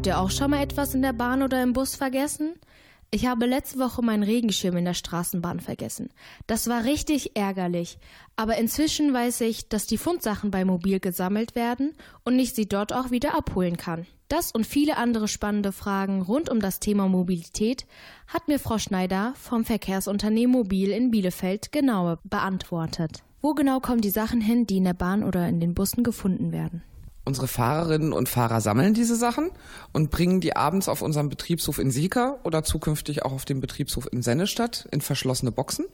Habt 0.01 0.07
ihr 0.07 0.19
auch 0.19 0.31
schon 0.31 0.49
mal 0.49 0.63
etwas 0.63 0.95
in 0.95 1.03
der 1.03 1.13
Bahn 1.13 1.43
oder 1.43 1.61
im 1.61 1.73
Bus 1.73 1.93
vergessen? 1.93 2.55
Ich 3.11 3.27
habe 3.27 3.45
letzte 3.45 3.77
Woche 3.77 4.01
meinen 4.01 4.23
Regenschirm 4.23 4.75
in 4.77 4.85
der 4.85 4.95
Straßenbahn 4.95 5.59
vergessen. 5.59 6.09
Das 6.47 6.67
war 6.67 6.85
richtig 6.85 7.35
ärgerlich. 7.35 7.99
Aber 8.35 8.57
inzwischen 8.57 9.13
weiß 9.13 9.41
ich, 9.41 9.69
dass 9.69 9.85
die 9.85 9.99
Fundsachen 9.99 10.49
bei 10.49 10.65
Mobil 10.65 10.99
gesammelt 10.99 11.53
werden 11.53 11.93
und 12.23 12.39
ich 12.39 12.55
sie 12.55 12.67
dort 12.67 12.93
auch 12.93 13.11
wieder 13.11 13.37
abholen 13.37 13.77
kann. 13.77 14.07
Das 14.27 14.51
und 14.51 14.65
viele 14.65 14.97
andere 14.97 15.27
spannende 15.27 15.71
Fragen 15.71 16.23
rund 16.23 16.49
um 16.49 16.61
das 16.61 16.79
Thema 16.79 17.07
Mobilität 17.07 17.85
hat 18.25 18.47
mir 18.47 18.57
Frau 18.57 18.79
Schneider 18.79 19.33
vom 19.35 19.65
Verkehrsunternehmen 19.65 20.51
Mobil 20.51 20.89
in 20.89 21.11
Bielefeld 21.11 21.71
genauer 21.71 22.17
beantwortet. 22.23 23.21
Wo 23.39 23.53
genau 23.53 23.79
kommen 23.79 24.01
die 24.01 24.09
Sachen 24.09 24.41
hin, 24.41 24.65
die 24.65 24.77
in 24.77 24.85
der 24.85 24.95
Bahn 24.95 25.23
oder 25.23 25.47
in 25.47 25.59
den 25.59 25.75
Bussen 25.75 26.03
gefunden 26.03 26.51
werden? 26.51 26.81
Unsere 27.23 27.47
Fahrerinnen 27.47 28.13
und 28.13 28.29
Fahrer 28.29 28.61
sammeln 28.61 28.93
diese 28.93 29.15
Sachen 29.15 29.51
und 29.91 30.09
bringen 30.09 30.41
die 30.41 30.55
abends 30.55 30.89
auf 30.89 31.01
unserem 31.03 31.29
Betriebshof 31.29 31.77
in 31.77 31.91
Sieker 31.91 32.39
oder 32.43 32.63
zukünftig 32.63 33.23
auch 33.23 33.31
auf 33.31 33.45
dem 33.45 33.61
Betriebshof 33.61 34.07
in 34.11 34.23
Sennestadt 34.23 34.87
in 34.91 35.01
verschlossene 35.01 35.51
Boxen. 35.51 35.85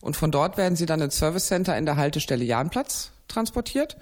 Und 0.00 0.16
von 0.16 0.30
dort 0.30 0.56
werden 0.58 0.76
sie 0.76 0.86
dann 0.86 1.00
ins 1.00 1.16
Service 1.16 1.46
Center 1.46 1.76
in 1.76 1.86
der 1.86 1.96
Haltestelle 1.96 2.44
Jahnplatz 2.44 3.12
transportiert, 3.28 3.96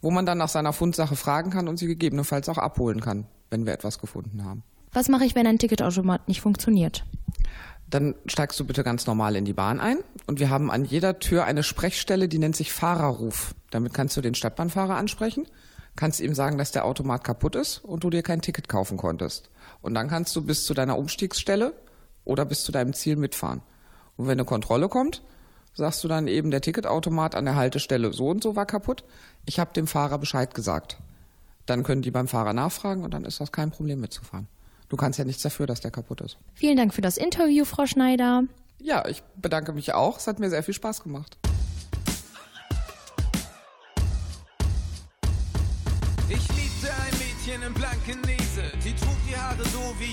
wo 0.00 0.10
man 0.10 0.26
dann 0.26 0.38
nach 0.38 0.48
seiner 0.48 0.72
Fundsache 0.72 1.16
fragen 1.16 1.50
kann 1.50 1.68
und 1.68 1.78
sie 1.78 1.86
gegebenenfalls 1.86 2.48
auch 2.48 2.58
abholen 2.58 3.00
kann, 3.00 3.26
wenn 3.50 3.64
wir 3.64 3.72
etwas 3.72 3.98
gefunden 3.98 4.44
haben. 4.44 4.64
Was 4.92 5.08
mache 5.08 5.24
ich, 5.24 5.34
wenn 5.34 5.46
ein 5.46 5.58
Ticketautomat 5.58 6.28
nicht 6.28 6.40
funktioniert? 6.40 7.04
Dann 7.88 8.14
steigst 8.26 8.58
du 8.60 8.66
bitte 8.66 8.84
ganz 8.84 9.06
normal 9.06 9.36
in 9.36 9.44
die 9.44 9.54
Bahn 9.54 9.80
ein 9.80 9.98
und 10.26 10.40
wir 10.40 10.50
haben 10.50 10.70
an 10.70 10.84
jeder 10.84 11.20
Tür 11.20 11.44
eine 11.44 11.62
Sprechstelle, 11.62 12.28
die 12.28 12.38
nennt 12.38 12.56
sich 12.56 12.72
Fahrerruf. 12.72 13.54
Damit 13.70 13.94
kannst 13.94 14.16
du 14.16 14.20
den 14.20 14.34
Stadtbahnfahrer 14.34 14.96
ansprechen, 14.96 15.46
kannst 15.98 16.20
ihm 16.20 16.34
sagen, 16.34 16.58
dass 16.58 16.70
der 16.70 16.84
Automat 16.84 17.24
kaputt 17.24 17.56
ist 17.56 17.84
und 17.84 18.04
du 18.04 18.10
dir 18.10 18.22
kein 18.22 18.40
Ticket 18.40 18.68
kaufen 18.68 18.96
konntest. 18.96 19.50
Und 19.82 19.94
dann 19.94 20.08
kannst 20.08 20.34
du 20.36 20.42
bis 20.42 20.64
zu 20.64 20.72
deiner 20.72 20.96
Umstiegsstelle 20.96 21.74
oder 22.24 22.44
bis 22.44 22.62
zu 22.62 22.70
deinem 22.72 22.94
Ziel 22.94 23.16
mitfahren. 23.16 23.62
Und 24.16 24.26
wenn 24.26 24.38
eine 24.38 24.44
Kontrolle 24.44 24.88
kommt, 24.88 25.22
sagst 25.74 26.02
du 26.04 26.08
dann 26.08 26.28
eben, 26.28 26.52
der 26.52 26.60
Ticketautomat 26.60 27.34
an 27.34 27.44
der 27.44 27.56
Haltestelle 27.56 28.12
so 28.12 28.28
und 28.28 28.42
so 28.42 28.54
war 28.54 28.64
kaputt. 28.64 29.04
Ich 29.44 29.58
habe 29.58 29.72
dem 29.72 29.88
Fahrer 29.88 30.18
Bescheid 30.18 30.54
gesagt. 30.54 30.98
Dann 31.66 31.82
können 31.82 32.02
die 32.02 32.12
beim 32.12 32.28
Fahrer 32.28 32.52
nachfragen 32.52 33.02
und 33.02 33.12
dann 33.12 33.24
ist 33.24 33.40
das 33.40 33.50
kein 33.50 33.70
Problem 33.70 34.00
mitzufahren. 34.00 34.46
Du 34.88 34.96
kannst 34.96 35.18
ja 35.18 35.24
nichts 35.24 35.42
dafür, 35.42 35.66
dass 35.66 35.80
der 35.80 35.90
kaputt 35.90 36.20
ist. 36.20 36.38
Vielen 36.54 36.76
Dank 36.76 36.94
für 36.94 37.02
das 37.02 37.16
Interview, 37.16 37.64
Frau 37.64 37.86
Schneider. 37.86 38.44
Ja, 38.78 39.06
ich 39.06 39.22
bedanke 39.36 39.72
mich 39.72 39.92
auch. 39.94 40.18
Es 40.18 40.28
hat 40.28 40.38
mir 40.38 40.48
sehr 40.48 40.62
viel 40.62 40.74
Spaß 40.74 41.02
gemacht. 41.02 41.36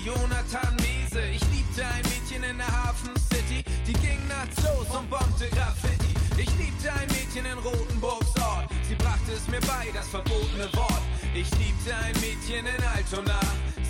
Jonathan 0.06 0.76
Mese. 0.86 1.20
Ich 1.34 1.42
liebte 1.50 1.82
ein 1.84 2.04
Mädchen 2.04 2.44
in 2.44 2.58
der 2.60 2.68
Hafen 2.68 3.10
City, 3.34 3.66
die 3.88 3.94
ging 3.94 4.22
nachts 4.28 4.62
los 4.62 4.86
und 4.96 5.10
bombte 5.10 5.50
Graffiti. 5.50 6.14
Ich 6.38 6.52
liebte 6.62 6.94
ein 6.94 7.08
Mädchen 7.08 7.44
in 7.44 7.58
Rotenburgs 7.58 8.38
Ort, 8.38 8.70
sie 8.88 8.94
brachte 8.94 9.34
es 9.34 9.48
mir 9.48 9.62
bei, 9.62 9.90
das 9.96 10.08
verbotene 10.10 10.70
Wort. 10.78 11.02
Ich 11.34 11.50
liebte 11.58 11.90
ein 12.06 12.14
Mädchen 12.22 12.68
in 12.70 12.84
Altona, 12.94 13.40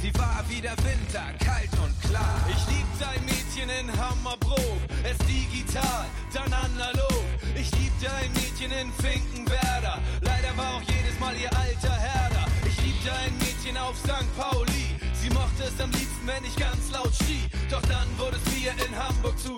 sie 0.01 0.13
war 0.15 0.39
wie 0.47 0.61
der 0.61 0.77
Winter, 0.87 1.35
kalt 1.43 1.73
und 1.83 1.91
klar. 2.07 2.39
Ich 2.47 2.63
liebte 2.71 3.03
ein 3.11 3.25
Mädchen 3.25 3.67
in 3.67 3.91
Hammerbrook, 3.99 4.79
es 5.03 5.17
digital, 5.27 6.07
dann 6.31 6.53
analog. 6.53 7.27
Ich 7.59 7.71
liebte 7.75 8.07
ein 8.15 8.31
Mädchen 8.31 8.71
in 8.71 8.87
Finkenwerder, 9.03 9.99
leider 10.21 10.55
war 10.55 10.75
auch 10.75 10.85
jedes 10.87 11.19
Mal 11.19 11.35
ihr 11.35 11.51
alter 11.51 11.97
Herder. 11.99 12.45
Ich 12.65 12.79
liebte 12.79 13.11
ein 13.11 13.35
Mädchen 13.39 13.75
auf 13.75 13.97
St. 13.97 14.31
Pauli, 14.37 14.94
mochte 15.35 15.63
es 15.65 15.79
am 15.81 15.91
liebsten, 15.91 16.25
wenn 16.25 16.43
ich 16.45 16.55
ganz 16.55 16.89
laut 16.91 17.13
schrie. 17.13 17.43
Doch 17.69 17.81
dann 17.83 18.07
wurde 18.17 18.37
es 18.37 18.45
mir 18.55 18.71
in 18.71 18.95
Hamburg 18.95 19.37
zu 19.37 19.55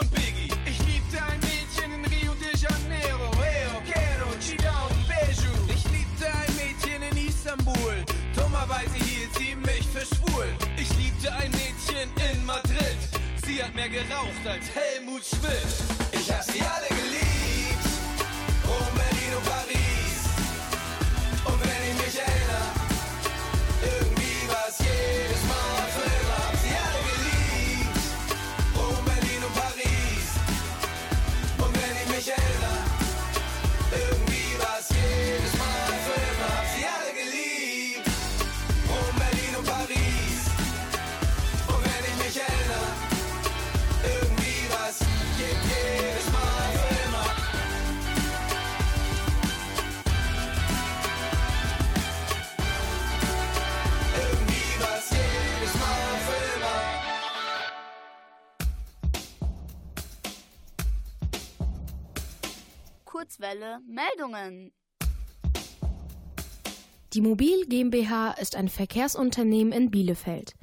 und 0.00 0.10
Biggie. 0.12 0.50
Ich 0.64 0.78
liebte 0.86 1.18
ein 1.22 1.40
Mädchen 1.40 1.92
in 1.92 2.04
Rio 2.06 2.32
de 2.34 2.52
Janeiro. 2.56 3.30
Eo, 3.36 3.76
quiero, 3.84 4.30
Chidon, 4.40 4.92
Beju. 5.06 5.52
Ich 5.68 5.84
liebte 5.94 6.26
ein 6.26 6.52
Mädchen 6.56 7.02
in 7.02 7.28
Istanbul. 7.28 7.96
Dummerweise 8.34 8.96
hielt 9.04 9.32
sie 9.36 9.54
mich 9.54 9.86
für 9.92 10.06
schwul. 10.14 10.48
Ich 10.76 10.90
liebte 10.96 11.32
ein 11.32 11.50
Mädchen 11.52 12.08
in 12.30 12.44
Madrid. 12.44 12.98
Sie 13.44 13.62
hat 13.62 13.74
mehr 13.74 13.88
geraucht 13.88 14.44
als 14.46 14.66
Helmut 14.74 15.22
Schmidt. 15.24 15.70
Ich 16.12 16.30
hab 16.32 16.42
sie 16.44 16.60
alle 16.60 16.88
geliebt. 16.88 17.29
Kurzwelle 63.50 63.80
Meldungen. 63.86 64.72
Die 67.12 67.20
Mobil 67.20 67.66
GmbH 67.66 68.32
ist 68.32 68.54
ein 68.54 68.68
Verkehrsunternehmen 68.68 69.72
in 69.72 69.90
Bielefeld. 69.90 70.54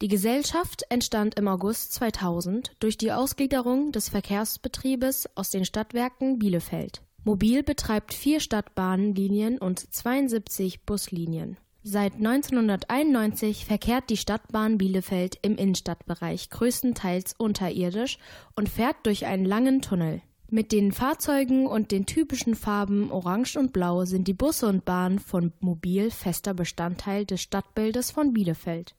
Die 0.00 0.08
Gesellschaft 0.08 0.84
entstand 0.88 1.36
im 1.38 1.48
August 1.48 1.94
2000 1.94 2.72
durch 2.78 2.98
die 2.98 3.12
Ausgliederung 3.12 3.90
des 3.90 4.08
Verkehrsbetriebes 4.10 5.28
aus 5.34 5.50
den 5.50 5.64
Stadtwerken 5.64 6.38
Bielefeld. 6.38 7.02
Mobil 7.24 7.64
betreibt 7.64 8.14
vier 8.14 8.38
Stadtbahnlinien 8.38 9.58
und 9.58 9.80
72 9.80 10.82
Buslinien. 10.84 11.56
Seit 11.82 12.14
1991 12.14 13.64
verkehrt 13.64 14.10
die 14.10 14.16
Stadtbahn 14.16 14.78
Bielefeld 14.78 15.38
im 15.42 15.56
Innenstadtbereich 15.56 16.50
größtenteils 16.50 17.34
unterirdisch 17.38 18.18
und 18.54 18.68
fährt 18.68 18.96
durch 19.04 19.26
einen 19.26 19.44
langen 19.44 19.82
Tunnel. 19.82 20.20
Mit 20.48 20.70
den 20.70 20.92
Fahrzeugen 20.92 21.66
und 21.66 21.90
den 21.90 22.06
typischen 22.06 22.54
Farben 22.54 23.10
Orange 23.10 23.56
und 23.56 23.72
Blau 23.72 24.04
sind 24.04 24.28
die 24.28 24.32
Busse 24.32 24.68
und 24.68 24.84
Bahnen 24.84 25.18
von 25.18 25.52
Mobil 25.58 26.12
fester 26.12 26.54
Bestandteil 26.54 27.26
des 27.26 27.42
Stadtbildes 27.42 28.12
von 28.12 28.32
Bielefeld. 28.32 28.94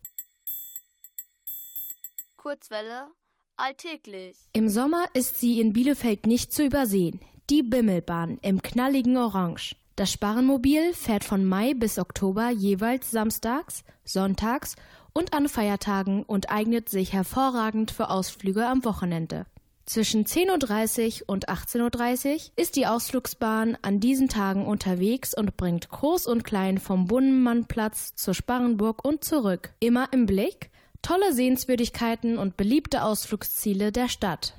Kurzwelle 2.35 3.07
alltäglich. 3.55 4.35
Im 4.51 4.67
Sommer 4.67 5.05
ist 5.13 5.39
sie 5.39 5.61
in 5.61 5.71
Bielefeld 5.71 6.27
nicht 6.27 6.51
zu 6.51 6.65
übersehen. 6.65 7.21
Die 7.49 7.63
Bimmelbahn 7.63 8.39
im 8.41 8.61
knalligen 8.61 9.15
Orange. 9.15 9.77
Das 9.95 10.11
Sparrenmobil 10.11 10.93
fährt 10.93 11.23
von 11.23 11.45
Mai 11.45 11.73
bis 11.73 11.97
Oktober 11.97 12.49
jeweils 12.49 13.09
samstags, 13.09 13.85
sonntags 14.03 14.75
und 15.13 15.33
an 15.33 15.47
Feiertagen 15.47 16.23
und 16.23 16.49
eignet 16.51 16.89
sich 16.89 17.13
hervorragend 17.13 17.91
für 17.91 18.09
Ausflüge 18.09 18.67
am 18.67 18.83
Wochenende. 18.83 19.45
Zwischen 19.87 20.25
10.30 20.25 21.21
Uhr 21.21 21.29
und 21.29 21.47
18.30 21.47 22.33
Uhr 22.33 22.39
ist 22.57 22.75
die 22.75 22.87
Ausflugsbahn 22.87 23.77
an 23.81 24.01
diesen 24.01 24.27
Tagen 24.27 24.65
unterwegs 24.65 25.33
und 25.33 25.55
bringt 25.55 25.87
Groß 25.87 26.27
und 26.27 26.43
Klein 26.43 26.77
vom 26.77 27.07
Bunnenmannplatz 27.07 28.13
zur 28.15 28.33
Sparrenburg 28.33 29.05
und 29.05 29.23
zurück. 29.23 29.73
Immer 29.79 30.09
im 30.11 30.25
Blick 30.25 30.71
tolle 31.01 31.31
Sehenswürdigkeiten 31.31 32.37
und 32.37 32.57
beliebte 32.57 33.01
Ausflugsziele 33.01 33.93
der 33.93 34.09
Stadt. 34.09 34.57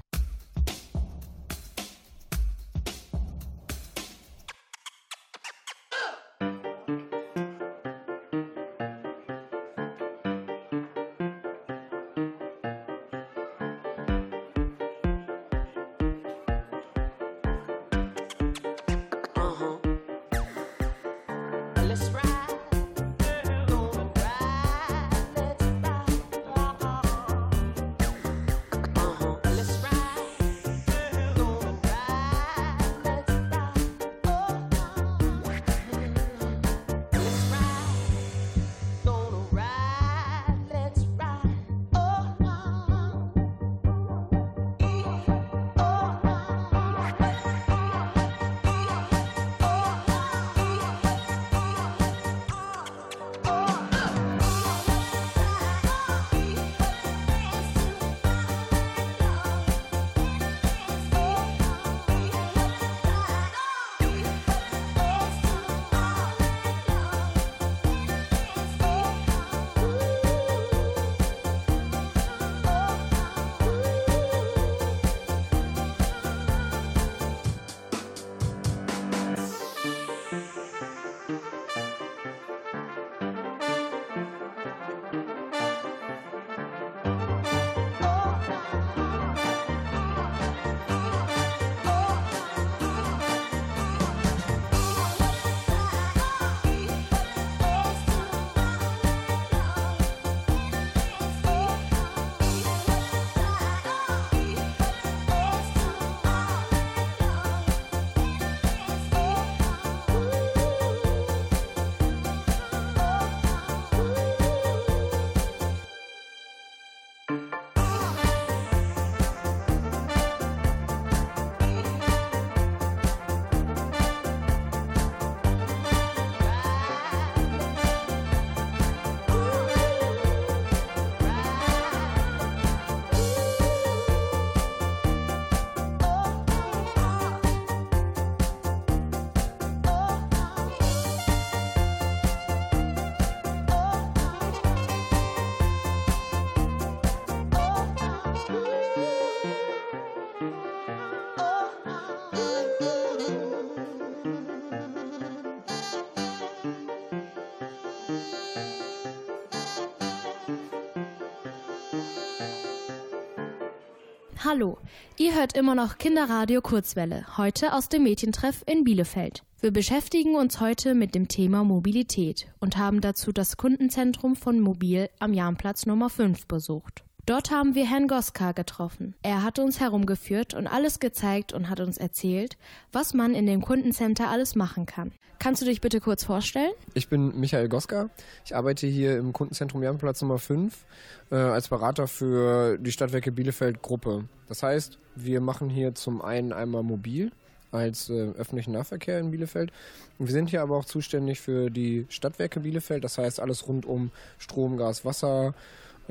Hallo, 164.44 164.78
ihr 165.16 165.34
hört 165.34 165.56
immer 165.56 165.74
noch 165.74 165.98
Kinderradio 165.98 166.60
Kurzwelle, 166.60 167.26
heute 167.36 167.72
aus 167.72 167.88
dem 167.88 168.04
Mädchentreff 168.04 168.62
in 168.66 168.84
Bielefeld. 168.84 169.42
Wir 169.60 169.72
beschäftigen 169.72 170.36
uns 170.36 170.60
heute 170.60 170.94
mit 170.94 171.16
dem 171.16 171.26
Thema 171.26 171.64
Mobilität 171.64 172.46
und 172.60 172.76
haben 172.76 173.00
dazu 173.00 173.32
das 173.32 173.56
Kundenzentrum 173.56 174.36
von 174.36 174.60
Mobil 174.60 175.10
am 175.18 175.34
Jahnplatz 175.34 175.86
Nummer 175.86 176.08
5 176.08 176.46
besucht. 176.46 177.02
Dort 177.28 177.50
haben 177.50 177.74
wir 177.74 177.84
Herrn 177.84 178.08
Goska 178.08 178.52
getroffen. 178.52 179.12
Er 179.20 179.42
hat 179.42 179.58
uns 179.58 179.80
herumgeführt 179.80 180.54
und 180.54 180.66
alles 180.66 180.98
gezeigt 180.98 181.52
und 181.52 181.68
hat 181.68 181.78
uns 181.78 181.98
erzählt, 181.98 182.56
was 182.90 183.12
man 183.12 183.34
in 183.34 183.44
dem 183.44 183.60
Kundencenter 183.60 184.30
alles 184.30 184.54
machen 184.54 184.86
kann. 184.86 185.12
Kannst 185.38 185.60
du 185.60 185.66
dich 185.66 185.82
bitte 185.82 186.00
kurz 186.00 186.24
vorstellen? 186.24 186.72
Ich 186.94 187.10
bin 187.10 187.38
Michael 187.38 187.68
Goska. 187.68 188.08
Ich 188.46 188.56
arbeite 188.56 188.86
hier 188.86 189.18
im 189.18 189.34
Kundenzentrum 189.34 189.82
Jahnplatz 189.82 190.22
Nummer 190.22 190.38
5 190.38 190.86
äh, 191.30 191.34
als 191.34 191.68
Berater 191.68 192.08
für 192.08 192.78
die 192.78 192.92
Stadtwerke 192.92 193.30
Bielefeld 193.30 193.82
Gruppe. 193.82 194.24
Das 194.48 194.62
heißt, 194.62 194.98
wir 195.14 195.42
machen 195.42 195.68
hier 195.68 195.94
zum 195.94 196.22
einen 196.22 196.54
einmal 196.54 196.82
mobil 196.82 197.30
als 197.72 198.08
äh, 198.08 198.30
öffentlichen 198.38 198.72
Nahverkehr 198.72 199.18
in 199.18 199.32
Bielefeld. 199.32 199.70
Wir 200.18 200.32
sind 200.32 200.48
hier 200.48 200.62
aber 200.62 200.78
auch 200.78 200.86
zuständig 200.86 201.42
für 201.42 201.68
die 201.68 202.06
Stadtwerke 202.08 202.60
Bielefeld, 202.60 203.04
das 203.04 203.18
heißt 203.18 203.38
alles 203.38 203.68
rund 203.68 203.84
um 203.84 204.12
Strom, 204.38 204.78
Gas, 204.78 205.04
Wasser, 205.04 205.54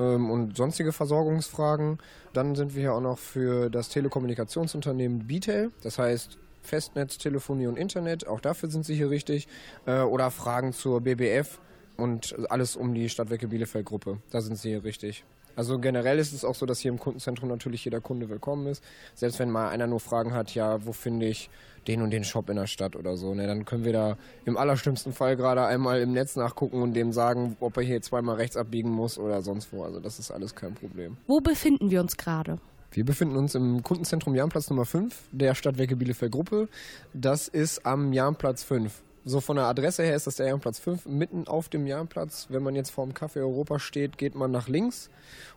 und 0.02 0.56
sonstige 0.56 0.92
Versorgungsfragen. 0.92 1.98
Dann 2.32 2.54
sind 2.54 2.74
wir 2.74 2.82
hier 2.82 2.94
auch 2.94 3.00
noch 3.00 3.18
für 3.18 3.70
das 3.70 3.88
Telekommunikationsunternehmen 3.88 5.26
Bitel, 5.26 5.72
das 5.82 5.98
heißt 5.98 6.38
Festnetz, 6.62 7.18
Telefonie 7.18 7.66
und 7.66 7.76
Internet, 7.76 8.26
auch 8.26 8.40
dafür 8.40 8.70
sind 8.70 8.84
sie 8.84 8.94
hier 8.94 9.10
richtig. 9.10 9.48
Äh, 9.86 10.00
oder 10.00 10.30
Fragen 10.30 10.72
zur 10.72 11.00
BBF 11.00 11.58
und 11.96 12.36
alles 12.50 12.76
um 12.76 12.94
die 12.94 13.08
Stadtwerke 13.08 13.48
Bielefeld 13.48 13.86
Gruppe, 13.86 14.18
da 14.30 14.40
sind 14.40 14.56
sie 14.56 14.70
hier 14.70 14.84
richtig. 14.84 15.24
Also 15.58 15.80
generell 15.80 16.20
ist 16.20 16.32
es 16.32 16.44
auch 16.44 16.54
so, 16.54 16.66
dass 16.66 16.78
hier 16.78 16.92
im 16.92 17.00
Kundenzentrum 17.00 17.48
natürlich 17.48 17.84
jeder 17.84 18.00
Kunde 18.00 18.28
willkommen 18.28 18.68
ist. 18.68 18.80
Selbst 19.16 19.40
wenn 19.40 19.50
mal 19.50 19.70
einer 19.70 19.88
nur 19.88 19.98
Fragen 19.98 20.32
hat, 20.32 20.54
ja, 20.54 20.86
wo 20.86 20.92
finde 20.92 21.26
ich 21.26 21.50
den 21.88 22.00
und 22.00 22.10
den 22.10 22.22
Shop 22.22 22.48
in 22.48 22.54
der 22.54 22.68
Stadt 22.68 22.94
oder 22.94 23.16
so, 23.16 23.34
ne, 23.34 23.48
dann 23.48 23.64
können 23.64 23.84
wir 23.84 23.92
da 23.92 24.16
im 24.44 24.56
allerschlimmsten 24.56 25.12
Fall 25.12 25.36
gerade 25.36 25.66
einmal 25.66 26.00
im 26.00 26.12
Netz 26.12 26.36
nachgucken 26.36 26.80
und 26.80 26.94
dem 26.94 27.10
sagen, 27.10 27.56
ob 27.58 27.76
er 27.76 27.82
hier 27.82 28.00
zweimal 28.00 28.36
rechts 28.36 28.56
abbiegen 28.56 28.90
muss 28.92 29.18
oder 29.18 29.42
sonst 29.42 29.72
wo. 29.72 29.82
Also 29.82 29.98
das 29.98 30.20
ist 30.20 30.30
alles 30.30 30.54
kein 30.54 30.74
Problem. 30.74 31.16
Wo 31.26 31.40
befinden 31.40 31.90
wir 31.90 32.02
uns 32.02 32.16
gerade? 32.16 32.60
Wir 32.92 33.04
befinden 33.04 33.34
uns 33.34 33.56
im 33.56 33.82
Kundenzentrum 33.82 34.36
Jahnplatz 34.36 34.70
Nummer 34.70 34.84
5 34.84 35.12
der 35.32 35.56
Stadtwerke 35.56 35.96
Bielefeld 35.96 36.30
Gruppe. 36.30 36.68
Das 37.14 37.48
ist 37.48 37.84
am 37.84 38.12
Jahnplatz 38.12 38.62
5. 38.62 39.02
So 39.28 39.42
von 39.42 39.56
der 39.56 39.66
Adresse 39.66 40.04
her 40.04 40.16
ist 40.16 40.26
das 40.26 40.36
der 40.36 40.46
Jahnplatz 40.46 40.78
5, 40.78 41.04
mitten 41.04 41.46
auf 41.46 41.68
dem 41.68 41.86
Jahnplatz. 41.86 42.46
Wenn 42.48 42.62
man 42.62 42.74
jetzt 42.74 42.88
vor 42.88 43.04
dem 43.04 43.12
Café 43.12 43.40
Europa 43.40 43.78
steht, 43.78 44.16
geht 44.16 44.34
man 44.34 44.50
nach 44.50 44.68
links 44.68 45.10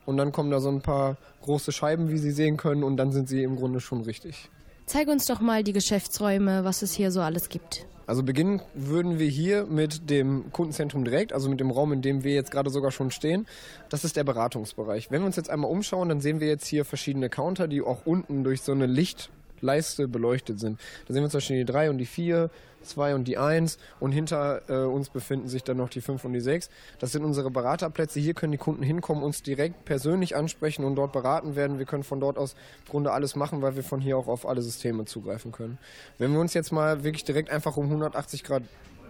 und 0.06 0.18
dann 0.18 0.34
kommen 0.34 0.52
da 0.52 0.60
so 0.60 0.68
ein 0.68 0.82
paar 0.82 1.16
große 1.44 1.72
Scheiben, 1.72 2.10
wie 2.10 2.18
Sie 2.18 2.32
sehen 2.32 2.58
können, 2.58 2.84
und 2.84 2.98
dann 2.98 3.14
sind 3.14 3.30
Sie 3.30 3.44
im 3.44 3.56
Grunde 3.56 3.80
schon 3.80 4.02
richtig. 4.02 4.50
Zeig 4.88 5.08
uns 5.08 5.26
doch 5.26 5.40
mal 5.40 5.64
die 5.64 5.72
Geschäftsräume, 5.72 6.66
was 6.66 6.82
es 6.82 6.92
hier 6.92 7.12
so 7.12 7.22
alles 7.22 7.48
gibt. 7.48 7.86
Also 8.08 8.24
beginnen 8.24 8.62
würden 8.74 9.20
wir 9.20 9.30
hier 9.30 9.66
mit 9.68 10.10
dem 10.10 10.52
Kundenzentrum 10.52 11.06
direkt, 11.06 11.32
also 11.32 11.50
mit 11.50 11.62
dem 11.62 11.72
Raum, 11.72 11.94
in 11.94 12.02
dem 12.02 12.26
wir 12.26 12.34
jetzt 12.34 12.52
gerade 12.52 12.70
sogar 12.70 12.92
schon 12.92 13.10
stehen. 13.10 13.48
Das 13.88 14.04
ist 14.04 14.18
der 14.18 14.26
Beratungsbereich. 14.26 15.12
Wenn 15.12 15.22
wir 15.22 15.28
uns 15.28 15.38
jetzt 15.38 15.50
einmal 15.50 15.72
umschauen, 15.72 16.10
dann 16.10 16.20
sehen 16.20 16.42
wir 16.42 16.48
jetzt 16.50 16.68
hier 16.68 16.84
verschiedene 16.84 17.30
Counter, 17.30 17.70
die 17.70 17.82
auch 17.82 18.06
unten 18.06 18.44
durch 18.44 18.64
so 18.64 18.74
eine 18.74 18.86
Lichtleiste 19.62 20.08
beleuchtet 20.08 20.60
sind. 20.60 20.80
Da 21.08 21.14
sehen 21.14 21.24
wir 21.24 21.30
zum 21.30 21.38
Beispiel 21.38 21.58
die 21.58 21.72
3 21.72 21.90
und 21.90 21.98
die 21.98 22.06
4, 22.06 22.50
2 22.84 23.16
und 23.16 23.28
die 23.28 23.38
1 23.38 23.78
und 24.00 24.12
hinter 24.12 24.64
äh, 24.68 24.86
uns 24.86 25.10
befinden 25.10 25.48
sich 25.48 25.64
dann 25.64 25.78
noch 25.78 25.90
die 25.90 26.02
5 26.02 26.26
und 26.26 26.34
die 26.34 26.42
6. 26.42 26.70
Das 27.00 27.12
sind 27.12 27.24
unsere 27.24 27.52
Beraterplätze. 27.52 28.20
Hier 28.20 28.34
können 28.34 28.52
die 28.52 28.58
Kunden 28.58 28.82
hinkommen, 28.82 29.24
uns 29.24 29.44
direkt 29.44 29.86
persönlich 29.86 30.36
ansprechen 30.36 30.84
und 30.84 30.96
dort 30.96 31.12
beraten 31.12 31.56
werden. 31.56 31.78
Wir 31.78 31.86
können 31.86 32.04
von 32.04 32.20
dort 32.20 32.38
aus 32.38 32.54
im 32.86 32.92
Grunde 32.92 33.12
alles 33.12 33.36
machen, 33.36 33.62
weil 33.62 33.76
wir 33.76 33.84
von 33.84 34.02
hier 34.02 34.18
auch 34.18 34.28
auf 34.28 34.48
alle 34.48 34.62
Systeme 34.62 35.06
zugreifen 35.06 35.52
können. 35.52 35.78
Wenn 36.18 36.34
wir 36.34 36.40
uns 36.40 36.54
jetzt 36.54 36.72
mal 36.72 37.04
wirklich 37.04 37.24
direkt 37.24 37.52
einfach 37.52 37.78
um 37.78 37.86
180 37.86 38.44
Grad 38.44 38.64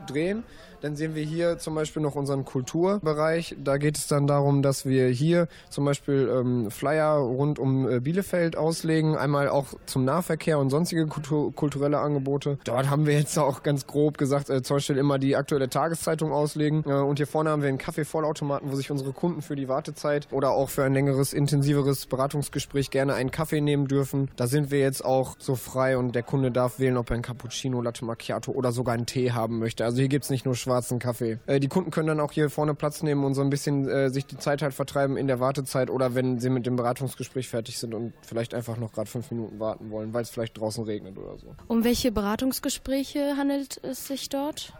drehen, 0.07 0.43
dann 0.81 0.95
sehen 0.95 1.15
wir 1.15 1.23
hier 1.23 1.59
zum 1.59 1.75
Beispiel 1.75 2.01
noch 2.01 2.15
unseren 2.15 2.43
Kulturbereich. 2.43 3.55
Da 3.63 3.77
geht 3.77 3.97
es 3.97 4.07
dann 4.07 4.25
darum, 4.25 4.63
dass 4.63 4.85
wir 4.85 5.07
hier 5.09 5.47
zum 5.69 5.85
Beispiel 5.85 6.29
ähm, 6.33 6.71
Flyer 6.71 7.17
rund 7.17 7.59
um 7.59 7.87
äh, 7.87 7.99
Bielefeld 7.99 8.57
auslegen, 8.57 9.15
einmal 9.15 9.47
auch 9.47 9.67
zum 9.85 10.05
Nahverkehr 10.05 10.57
und 10.57 10.71
sonstige 10.71 11.05
Kultur 11.05 11.53
kulturelle 11.53 11.99
Angebote. 11.99 12.57
Dort 12.63 12.89
haben 12.89 13.05
wir 13.05 13.13
jetzt 13.13 13.37
auch 13.37 13.61
ganz 13.61 13.85
grob 13.85 14.17
gesagt, 14.17 14.49
äh, 14.49 14.63
zum 14.63 14.77
Beispiel 14.77 14.97
immer 14.97 15.19
die 15.19 15.35
aktuelle 15.35 15.69
Tageszeitung 15.69 16.31
auslegen. 16.31 16.83
Äh, 16.87 16.93
und 16.93 17.17
hier 17.17 17.27
vorne 17.27 17.51
haben 17.51 17.61
wir 17.61 17.69
einen 17.69 17.77
Kaffee-Vollautomaten, 17.77 18.71
wo 18.71 18.75
sich 18.75 18.89
unsere 18.89 19.13
Kunden 19.13 19.43
für 19.43 19.55
die 19.55 19.67
Wartezeit 19.67 20.27
oder 20.31 20.51
auch 20.51 20.69
für 20.69 20.83
ein 20.83 20.93
längeres, 20.93 21.33
intensiveres 21.33 22.07
Beratungsgespräch 22.07 22.89
gerne 22.89 23.13
einen 23.13 23.29
Kaffee 23.29 23.61
nehmen 23.61 23.87
dürfen. 23.87 24.31
Da 24.35 24.47
sind 24.47 24.71
wir 24.71 24.79
jetzt 24.79 25.05
auch 25.05 25.35
so 25.37 25.55
frei 25.55 25.97
und 25.97 26.15
der 26.15 26.23
Kunde 26.23 26.49
darf 26.49 26.79
wählen, 26.79 26.97
ob 26.97 27.11
er 27.11 27.15
einen 27.15 27.23
Cappuccino, 27.23 27.81
Latte 27.81 28.03
Macchiato 28.03 28.51
oder 28.51 28.71
sogar 28.71 28.95
einen 28.95 29.05
Tee 29.05 29.31
haben 29.31 29.59
möchte. 29.59 29.85
Also 29.85 29.90
hier 29.97 30.07
gibt 30.07 30.25
es 30.25 30.29
nicht 30.29 30.45
nur 30.45 30.55
schwarzen 30.55 30.99
Kaffee. 30.99 31.39
Äh, 31.47 31.59
die 31.59 31.67
Kunden 31.67 31.91
können 31.91 32.07
dann 32.07 32.19
auch 32.19 32.31
hier 32.31 32.49
vorne 32.49 32.73
Platz 32.73 33.03
nehmen 33.03 33.23
und 33.23 33.33
so 33.33 33.41
ein 33.41 33.49
bisschen 33.49 33.87
äh, 33.87 34.09
sich 34.09 34.25
die 34.25 34.37
Zeit 34.37 34.61
halt 34.61 34.73
vertreiben 34.73 35.17
in 35.17 35.27
der 35.27 35.39
Wartezeit 35.39 35.89
oder 35.89 36.15
wenn 36.15 36.39
sie 36.39 36.49
mit 36.49 36.65
dem 36.65 36.75
Beratungsgespräch 36.75 37.47
fertig 37.47 37.77
sind 37.77 37.93
und 37.93 38.13
vielleicht 38.21 38.53
einfach 38.53 38.77
noch 38.77 38.91
gerade 38.91 39.09
fünf 39.09 39.31
Minuten 39.31 39.59
warten 39.59 39.89
wollen, 39.91 40.13
weil 40.13 40.23
es 40.23 40.29
vielleicht 40.29 40.57
draußen 40.57 40.83
regnet 40.83 41.17
oder 41.17 41.37
so. 41.37 41.55
Um 41.67 41.83
welche 41.83 42.11
Beratungsgespräche 42.11 43.35
handelt 43.37 43.79
es 43.83 44.07
sich 44.07 44.29
dort? 44.29 44.73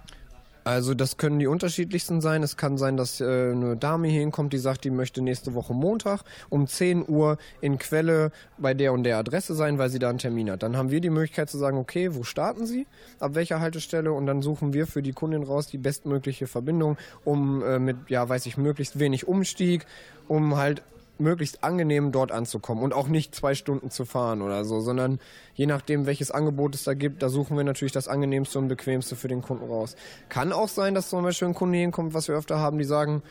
Also 0.63 0.93
das 0.93 1.17
können 1.17 1.39
die 1.39 1.47
unterschiedlichsten 1.47 2.21
sein. 2.21 2.43
Es 2.43 2.55
kann 2.55 2.77
sein, 2.77 2.95
dass 2.95 3.19
äh, 3.19 3.51
eine 3.51 3.75
Dame 3.75 4.07
hier 4.07 4.19
hinkommt, 4.19 4.53
die 4.53 4.59
sagt, 4.59 4.83
die 4.83 4.91
möchte 4.91 5.21
nächste 5.21 5.55
Woche 5.55 5.73
Montag 5.73 6.23
um 6.49 6.67
10 6.67 7.07
Uhr 7.07 7.37
in 7.61 7.79
Quelle 7.79 8.31
bei 8.57 8.73
der 8.73 8.93
und 8.93 9.03
der 9.03 9.17
Adresse 9.17 9.55
sein, 9.55 9.79
weil 9.79 9.89
sie 9.89 9.97
da 9.97 10.09
einen 10.09 10.19
Termin 10.19 10.51
hat. 10.51 10.61
Dann 10.61 10.77
haben 10.77 10.91
wir 10.91 11.01
die 11.01 11.09
Möglichkeit 11.09 11.49
zu 11.49 11.57
sagen, 11.57 11.77
okay, 11.77 12.13
wo 12.13 12.23
starten 12.23 12.65
Sie, 12.65 12.85
ab 13.19 13.33
welcher 13.33 13.59
Haltestelle 13.59 14.11
und 14.11 14.27
dann 14.27 14.41
suchen 14.41 14.73
wir 14.73 14.85
für 14.85 15.01
die 15.01 15.13
Kundin 15.13 15.43
raus 15.43 15.67
die 15.67 15.79
bestmögliche 15.79 16.45
Verbindung, 16.45 16.97
um 17.23 17.63
äh, 17.63 17.79
mit, 17.79 17.97
ja, 18.09 18.27
weiß 18.27 18.45
ich, 18.45 18.57
möglichst 18.57 18.99
wenig 18.99 19.27
Umstieg, 19.27 19.85
um 20.27 20.57
halt 20.57 20.83
möglichst 21.21 21.63
angenehm 21.63 22.11
dort 22.11 22.31
anzukommen 22.31 22.83
und 22.83 22.93
auch 22.93 23.07
nicht 23.07 23.33
zwei 23.33 23.55
Stunden 23.55 23.89
zu 23.89 24.05
fahren 24.05 24.41
oder 24.41 24.65
so, 24.65 24.81
sondern 24.81 25.19
je 25.53 25.65
nachdem, 25.65 26.05
welches 26.05 26.31
Angebot 26.31 26.75
es 26.75 26.83
da 26.83 26.93
gibt, 26.93 27.21
da 27.21 27.29
suchen 27.29 27.55
wir 27.55 27.63
natürlich 27.63 27.93
das 27.93 28.07
angenehmste 28.07 28.59
und 28.59 28.67
bequemste 28.67 29.15
für 29.15 29.27
den 29.27 29.41
Kunden 29.41 29.65
raus. 29.65 29.95
Kann 30.29 30.51
auch 30.51 30.67
sein, 30.67 30.93
dass 30.95 31.09
zum 31.09 31.23
Beispiel 31.23 31.49
ein 31.49 31.55
Kunde 31.55 31.77
hinkommt, 31.77 32.13
was 32.13 32.27
wir 32.27 32.35
öfter 32.35 32.59
haben, 32.59 32.77
die 32.77 32.83
sagen, 32.83 33.21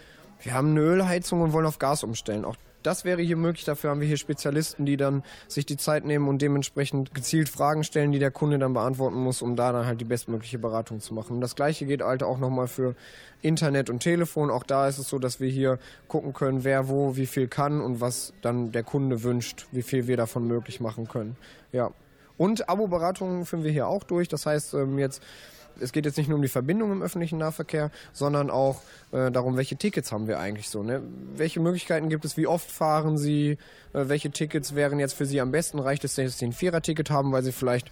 wir 0.43 0.55
haben 0.55 0.71
eine 0.71 0.81
Ölheizung 0.81 1.43
und 1.43 1.53
wollen 1.53 1.67
auf 1.67 1.79
Gas 1.79 2.03
umstellen. 2.03 2.45
Auch 2.45 2.57
das 2.83 3.05
wäre 3.05 3.23
hier 3.23 3.37
möglich. 3.37 3.65
Dafür 3.65 3.91
haben 3.91 4.01
wir 4.01 4.09
hier 4.09 4.17
Spezialisten, 4.17 4.87
die 4.87 4.97
dann 4.97 5.23
sich 5.49 5.67
die 5.67 5.77
Zeit 5.77 6.05
nehmen 6.05 6.29
und 6.29 6.43
dementsprechend 6.43 7.15
gezielt 7.15 7.49
Fragen 7.49 7.85
stellen, 7.85 8.13
die 8.13 8.19
der 8.19 8.31
Kunde 8.31 8.59
dann 8.59 8.73
beantworten 8.73 9.17
muss, 9.17 9.43
um 9.43 9.57
da 9.57 9.73
dann 9.73 9.87
halt 9.87 10.01
die 10.01 10.05
bestmögliche 10.05 10.59
Beratung 10.59 11.01
zu 11.01 11.15
machen. 11.15 11.35
Und 11.35 11.41
das 11.41 11.57
gleiche 11.57 11.87
geht 11.87 12.03
halt 12.03 12.23
auch 12.23 12.39
nochmal 12.39 12.69
für 12.69 12.95
Internet 13.43 13.91
und 13.91 14.01
Telefon. 14.01 14.51
Auch 14.51 14.65
da 14.65 14.89
ist 14.89 14.99
es 14.99 15.09
so, 15.09 15.19
dass 15.19 15.41
wir 15.41 15.49
hier 15.49 15.79
gucken 16.09 16.33
können, 16.33 16.65
wer 16.65 16.89
wo 16.89 17.17
wie 17.17 17.27
viel 17.27 17.49
kann 17.49 17.81
und 17.81 18.01
was 18.01 18.33
dann 18.43 18.73
der 18.73 18.83
Kunde 18.83 19.23
wünscht, 19.23 19.67
wie 19.73 19.83
viel 19.83 20.07
wir 20.07 20.17
davon 20.17 20.47
möglich 20.47 20.81
machen 20.81 21.09
können. 21.09 21.37
Ja. 21.73 21.91
Und 22.37 22.71
Abo-Beratungen 22.71 23.45
führen 23.45 23.65
wir 23.65 23.71
hier 23.71 23.87
auch 23.87 24.03
durch. 24.03 24.29
Das 24.29 24.47
heißt, 24.47 24.73
ähm, 24.73 24.99
jetzt 24.99 25.23
es 25.81 25.93
geht 25.93 26.05
jetzt 26.05 26.19
nicht 26.19 26.29
nur 26.29 26.37
um 26.37 26.43
die 26.43 26.49
Verbindung 26.49 26.93
im 26.93 27.03
öffentlichen 27.03 27.39
Nahverkehr, 27.39 27.91
sondern 28.13 28.51
auch 28.51 28.83
äh, 29.13 29.31
darum, 29.31 29.57
welche 29.57 29.77
Tickets 29.77 30.13
haben 30.13 30.29
wir 30.29 30.39
eigentlich 30.39 30.69
so. 30.69 30.83
Ne? 30.83 31.03
Welche 31.37 31.61
Möglichkeiten 31.61 32.09
gibt 32.09 32.25
es, 32.25 32.37
wie 32.37 32.47
oft 32.47 32.71
fahren 32.71 33.19
Sie, 33.19 33.59
äh, 33.93 34.09
welche 34.09 34.31
Tickets 34.31 34.75
wären 34.75 34.99
jetzt 34.99 35.15
für 35.15 35.27
Sie 35.27 35.41
am 35.41 35.51
besten? 35.51 35.79
Reicht 35.79 36.05
es, 36.05 36.15
dass 36.15 36.39
Sie 36.39 36.45
ein 36.45 36.53
Vierer-Ticket 36.53 37.11
haben, 37.11 37.33
weil 37.33 37.43
Sie 37.43 37.53
vielleicht 37.53 37.91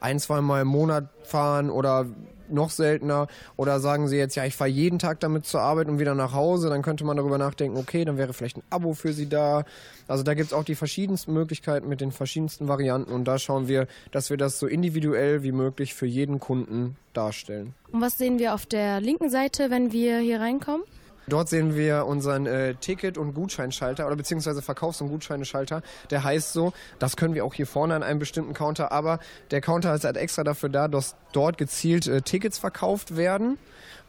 ein, 0.00 0.18
zwei 0.18 0.40
Mal 0.40 0.62
im 0.62 0.68
Monat 0.68 1.08
fahren 1.22 1.70
oder 1.70 2.06
noch 2.52 2.70
seltener? 2.70 3.28
Oder 3.56 3.80
sagen 3.80 4.08
Sie 4.08 4.16
jetzt, 4.16 4.34
ja, 4.34 4.44
ich 4.44 4.56
fahre 4.56 4.70
jeden 4.70 4.98
Tag 4.98 5.20
damit 5.20 5.46
zur 5.46 5.60
Arbeit 5.60 5.88
und 5.88 5.98
wieder 5.98 6.14
nach 6.14 6.32
Hause, 6.32 6.68
dann 6.68 6.82
könnte 6.82 7.04
man 7.04 7.16
darüber 7.16 7.38
nachdenken, 7.38 7.78
okay, 7.78 8.04
dann 8.04 8.18
wäre 8.18 8.32
vielleicht 8.32 8.58
ein 8.58 8.62
Abo 8.70 8.94
für 8.94 9.12
Sie 9.12 9.28
da. 9.28 9.64
Also 10.08 10.22
da 10.22 10.34
gibt 10.34 10.48
es 10.48 10.52
auch 10.52 10.64
die 10.64 10.74
verschiedensten 10.74 11.32
Möglichkeiten 11.32 11.88
mit 11.88 12.00
den 12.00 12.12
verschiedensten 12.12 12.68
Varianten 12.68 13.12
und 13.12 13.24
da 13.24 13.38
schauen 13.38 13.68
wir, 13.68 13.86
dass 14.10 14.30
wir 14.30 14.36
das 14.36 14.58
so 14.58 14.66
individuell 14.66 15.42
wie 15.42 15.52
möglich 15.52 15.94
für 15.94 16.06
jeden 16.06 16.40
Kunden 16.40 16.96
darstellen. 17.12 17.74
Und 17.92 18.00
was 18.00 18.18
sehen 18.18 18.38
wir 18.38 18.54
auf 18.54 18.66
der 18.66 19.00
linken 19.00 19.30
Seite, 19.30 19.70
wenn 19.70 19.92
wir 19.92 20.18
hier 20.18 20.40
reinkommen? 20.40 20.82
Dort 21.30 21.48
sehen 21.48 21.74
wir 21.74 22.06
unseren 22.06 22.46
äh, 22.46 22.74
Ticket- 22.74 23.16
und 23.16 23.34
Gutscheinschalter 23.34 24.06
oder 24.06 24.16
beziehungsweise 24.16 24.60
Verkaufs- 24.60 25.00
und 25.00 25.08
Gutscheineschalter. 25.08 25.82
Der 26.10 26.24
heißt 26.24 26.52
so, 26.52 26.72
das 26.98 27.16
können 27.16 27.34
wir 27.34 27.44
auch 27.44 27.54
hier 27.54 27.66
vorne 27.66 27.94
an 27.94 28.02
einem 28.02 28.18
bestimmten 28.18 28.52
Counter, 28.52 28.92
aber 28.92 29.18
der 29.50 29.60
Counter 29.60 29.94
ist 29.94 30.04
halt 30.04 30.16
extra 30.16 30.44
dafür 30.44 30.68
da, 30.68 30.88
dass 30.88 31.16
dort 31.32 31.56
gezielt 31.56 32.06
äh, 32.06 32.20
Tickets 32.20 32.58
verkauft 32.58 33.16
werden 33.16 33.58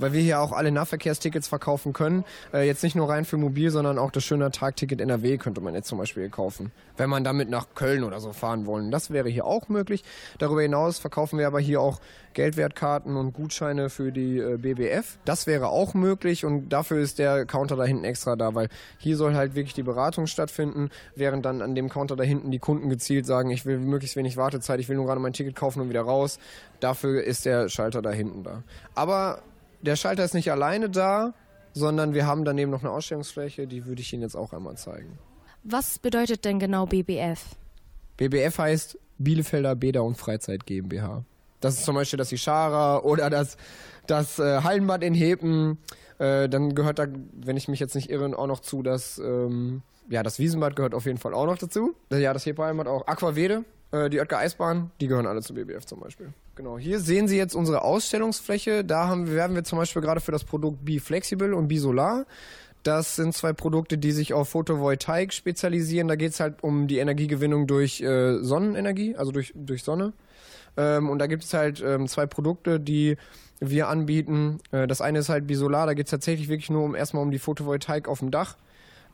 weil 0.02 0.14
wir 0.14 0.22
hier 0.22 0.42
auch 0.42 0.52
alle 0.52 0.72
Nahverkehrstickets 0.72 1.48
verkaufen 1.48 1.94
können. 1.94 2.26
Äh, 2.54 2.66
jetzt 2.66 2.84
nicht 2.84 2.96
nur 2.96 3.10
rein 3.10 3.26
für 3.26 3.38
mobil, 3.38 3.72
sondern 3.72 3.98
auch 3.98 4.12
das 4.12 4.24
schöne 4.24 4.52
Tagticket 4.52 5.00
NRW 5.02 5.38
könnte 5.38 5.62
man 5.62 5.74
jetzt 5.74 5.88
zum 5.88 5.98
Beispiel 5.98 6.30
kaufen, 6.30 6.72
wenn 6.98 7.10
man 7.10 7.24
damit 7.24 7.50
nach 7.50 7.68
Köln 7.76 8.04
oder 8.04 8.20
so 8.20 8.34
fahren 8.34 8.66
wollen. 8.66 8.92
Das 8.92 9.12
wäre 9.12 9.30
hier 9.30 9.46
auch 9.46 9.70
möglich. 9.70 10.04
Darüber 10.40 10.62
hinaus 10.62 11.00
verkaufen 11.00 11.40
wir 11.40 11.48
aber 11.48 11.60
hier 11.60 11.82
auch 11.82 12.00
Geldwertkarten 12.34 13.16
und 13.16 13.34
Gutscheine 13.34 13.90
für 13.90 14.12
die 14.12 14.38
äh, 14.38 14.58
BBF. 14.58 15.18
Das 15.26 15.48
wäre 15.48 15.70
auch 15.70 15.94
möglich 15.94 16.46
und 16.46 16.70
dafür 16.70 17.00
ist 17.00 17.20
der 17.20 17.46
Counter 17.46 17.76
da 17.76 17.84
hinten 17.84 18.06
extra 18.06 18.36
da, 18.36 18.56
weil 18.56 18.70
hier 18.98 19.18
soll 19.18 19.36
halt 19.36 19.56
wirklich 19.56 19.74
die 19.74 19.84
Beratung 19.84 20.28
stattfinden, 20.28 20.90
während 21.16 21.46
dann 21.46 21.62
an 21.62 21.76
dem 21.76 21.90
Counter 21.90 22.16
da 22.16 22.24
hinten 22.24 22.52
die 22.52 22.60
Kunden 22.60 22.90
gezielt 22.90 23.26
sagen, 23.26 23.50
ich 23.52 23.66
will 23.66 23.80
möglichst 23.80 24.16
wenig 24.16 24.38
Wartezeit, 24.38 24.80
ich 24.80 24.90
will 24.90 24.96
nur 24.96 25.06
gerade 25.06 25.20
mein 25.20 25.34
Ticket 25.34 25.56
kaufen 25.56 25.82
und 25.82 25.90
wieder 25.90 26.02
raus. 26.02 26.40
Dafür 26.80 27.24
ist 27.24 27.46
der 27.46 27.70
Schalter 27.70 28.02
da 28.02 28.12
hinten 28.12 28.44
da. 28.44 28.64
Aber 28.96 29.42
der 29.82 29.96
Schalter 29.96 30.24
ist 30.24 30.34
nicht 30.34 30.52
alleine 30.52 30.90
da, 30.90 31.34
sondern 31.74 32.14
wir 32.14 32.26
haben 32.26 32.46
daneben 32.46 32.72
noch 32.72 32.82
eine 32.82 32.92
Ausstellungsfläche, 32.92 33.68
die 33.68 33.86
würde 33.86 34.02
ich 34.02 34.12
Ihnen 34.14 34.24
jetzt 34.24 34.36
auch 34.36 34.54
einmal 34.54 34.78
zeigen. 34.78 35.18
Was 35.64 36.00
bedeutet 36.00 36.44
denn 36.46 36.60
genau 36.60 36.86
BBF? 36.86 37.56
BBF 38.18 38.58
heißt 38.58 38.98
Bielefelder 39.18 39.76
Bäder 39.76 40.04
und 40.04 40.18
Freizeit 40.18 40.66
GmbH. 40.66 41.24
Das 41.60 41.76
ist 41.76 41.86
zum 41.86 41.96
Beispiel 41.96 42.18
das 42.18 42.32
Ischara 42.32 43.00
oder 43.00 43.30
das, 43.30 43.56
das 44.08 44.40
äh, 44.40 44.62
Hallenbad 44.64 45.04
in 45.04 45.14
Hepen. 45.14 45.78
Äh, 46.18 46.50
dann 46.50 46.74
gehört 46.74 46.98
da, 46.98 47.06
wenn 47.34 47.56
ich 47.56 47.68
mich 47.68 47.80
jetzt 47.80 47.94
nicht 47.94 48.10
irre, 48.10 48.38
auch 48.38 48.48
noch 48.48 48.60
zu, 48.60 48.82
dass 48.82 49.20
ähm, 49.20 49.84
ja, 50.10 50.24
das 50.24 50.40
Wiesenbad 50.40 50.76
gehört 50.76 50.96
auf 50.96 51.06
jeden 51.06 51.20
Fall 51.20 51.34
auch 51.34 51.46
noch 51.46 51.58
dazu. 51.58 51.96
Ja, 52.12 52.34
das 52.34 52.46
Hepe-Hallenbad 52.46 52.88
auch. 52.88 53.08
Aquavede, 53.08 53.64
äh, 53.92 54.10
die 54.10 54.20
Oetker 54.20 54.38
Eisbahn, 54.38 54.92
die 55.00 55.08
gehören 55.08 55.28
alle 55.28 55.42
zu 55.42 55.54
BBF 55.54 55.86
zum 55.86 56.00
Beispiel. 56.00 56.34
Genau, 56.56 56.78
hier 56.78 57.00
sehen 57.00 57.28
Sie 57.28 57.38
jetzt 57.38 57.56
unsere 57.56 57.84
Ausstellungsfläche. 57.84 58.84
Da 58.84 59.08
haben, 59.08 59.32
werden 59.32 59.56
wir 59.56 59.64
zum 59.64 59.78
Beispiel 59.78 60.02
gerade 60.02 60.22
für 60.22 60.32
das 60.32 60.44
Produkt 60.44 60.84
B-Flexible 60.86 61.54
und 61.54 61.68
B-Solar 61.68 62.26
das 62.84 63.16
sind 63.16 63.34
zwei 63.36 63.54
Produkte, 63.54 63.98
die 63.98 64.12
sich 64.12 64.34
auf 64.34 64.50
Photovoltaik 64.50 65.34
spezialisieren. 65.34 66.08
Da 66.08 66.16
geht 66.16 66.32
es 66.32 66.40
halt 66.40 66.64
um 66.64 66.88
die 66.88 66.98
Energiegewinnung 66.98 67.68
durch 67.68 68.02
äh, 68.02 68.40
Sonnenenergie, 68.40 69.16
also 69.16 69.32
durch, 69.32 69.54
durch 69.56 69.84
Sonne. 69.84 70.14
Ähm, 70.78 71.10
und 71.10 71.20
da 71.20 71.28
gibt 71.28 71.44
es 71.44 71.54
halt 71.54 71.84
ähm, 71.86 72.08
zwei 72.08 72.26
Produkte, 72.26 72.80
die 72.80 73.18
wir 73.60 73.88
anbieten. 73.88 74.60
Äh, 74.72 74.88
das 74.88 75.02
eine 75.02 75.20
ist 75.20 75.30
halt 75.30 75.46
Bisolar, 75.46 75.86
da 75.86 75.94
geht 75.94 76.08
es 76.08 76.12
tatsächlich 76.12 76.50
wirklich 76.50 76.70
nur 76.70 76.84
um 76.84 76.96
erstmal 76.96 77.24
um 77.24 77.32
die 77.32 77.40
Photovoltaik 77.40 78.08
auf 78.08 78.20
dem 78.20 78.32
Dach. 78.32 78.58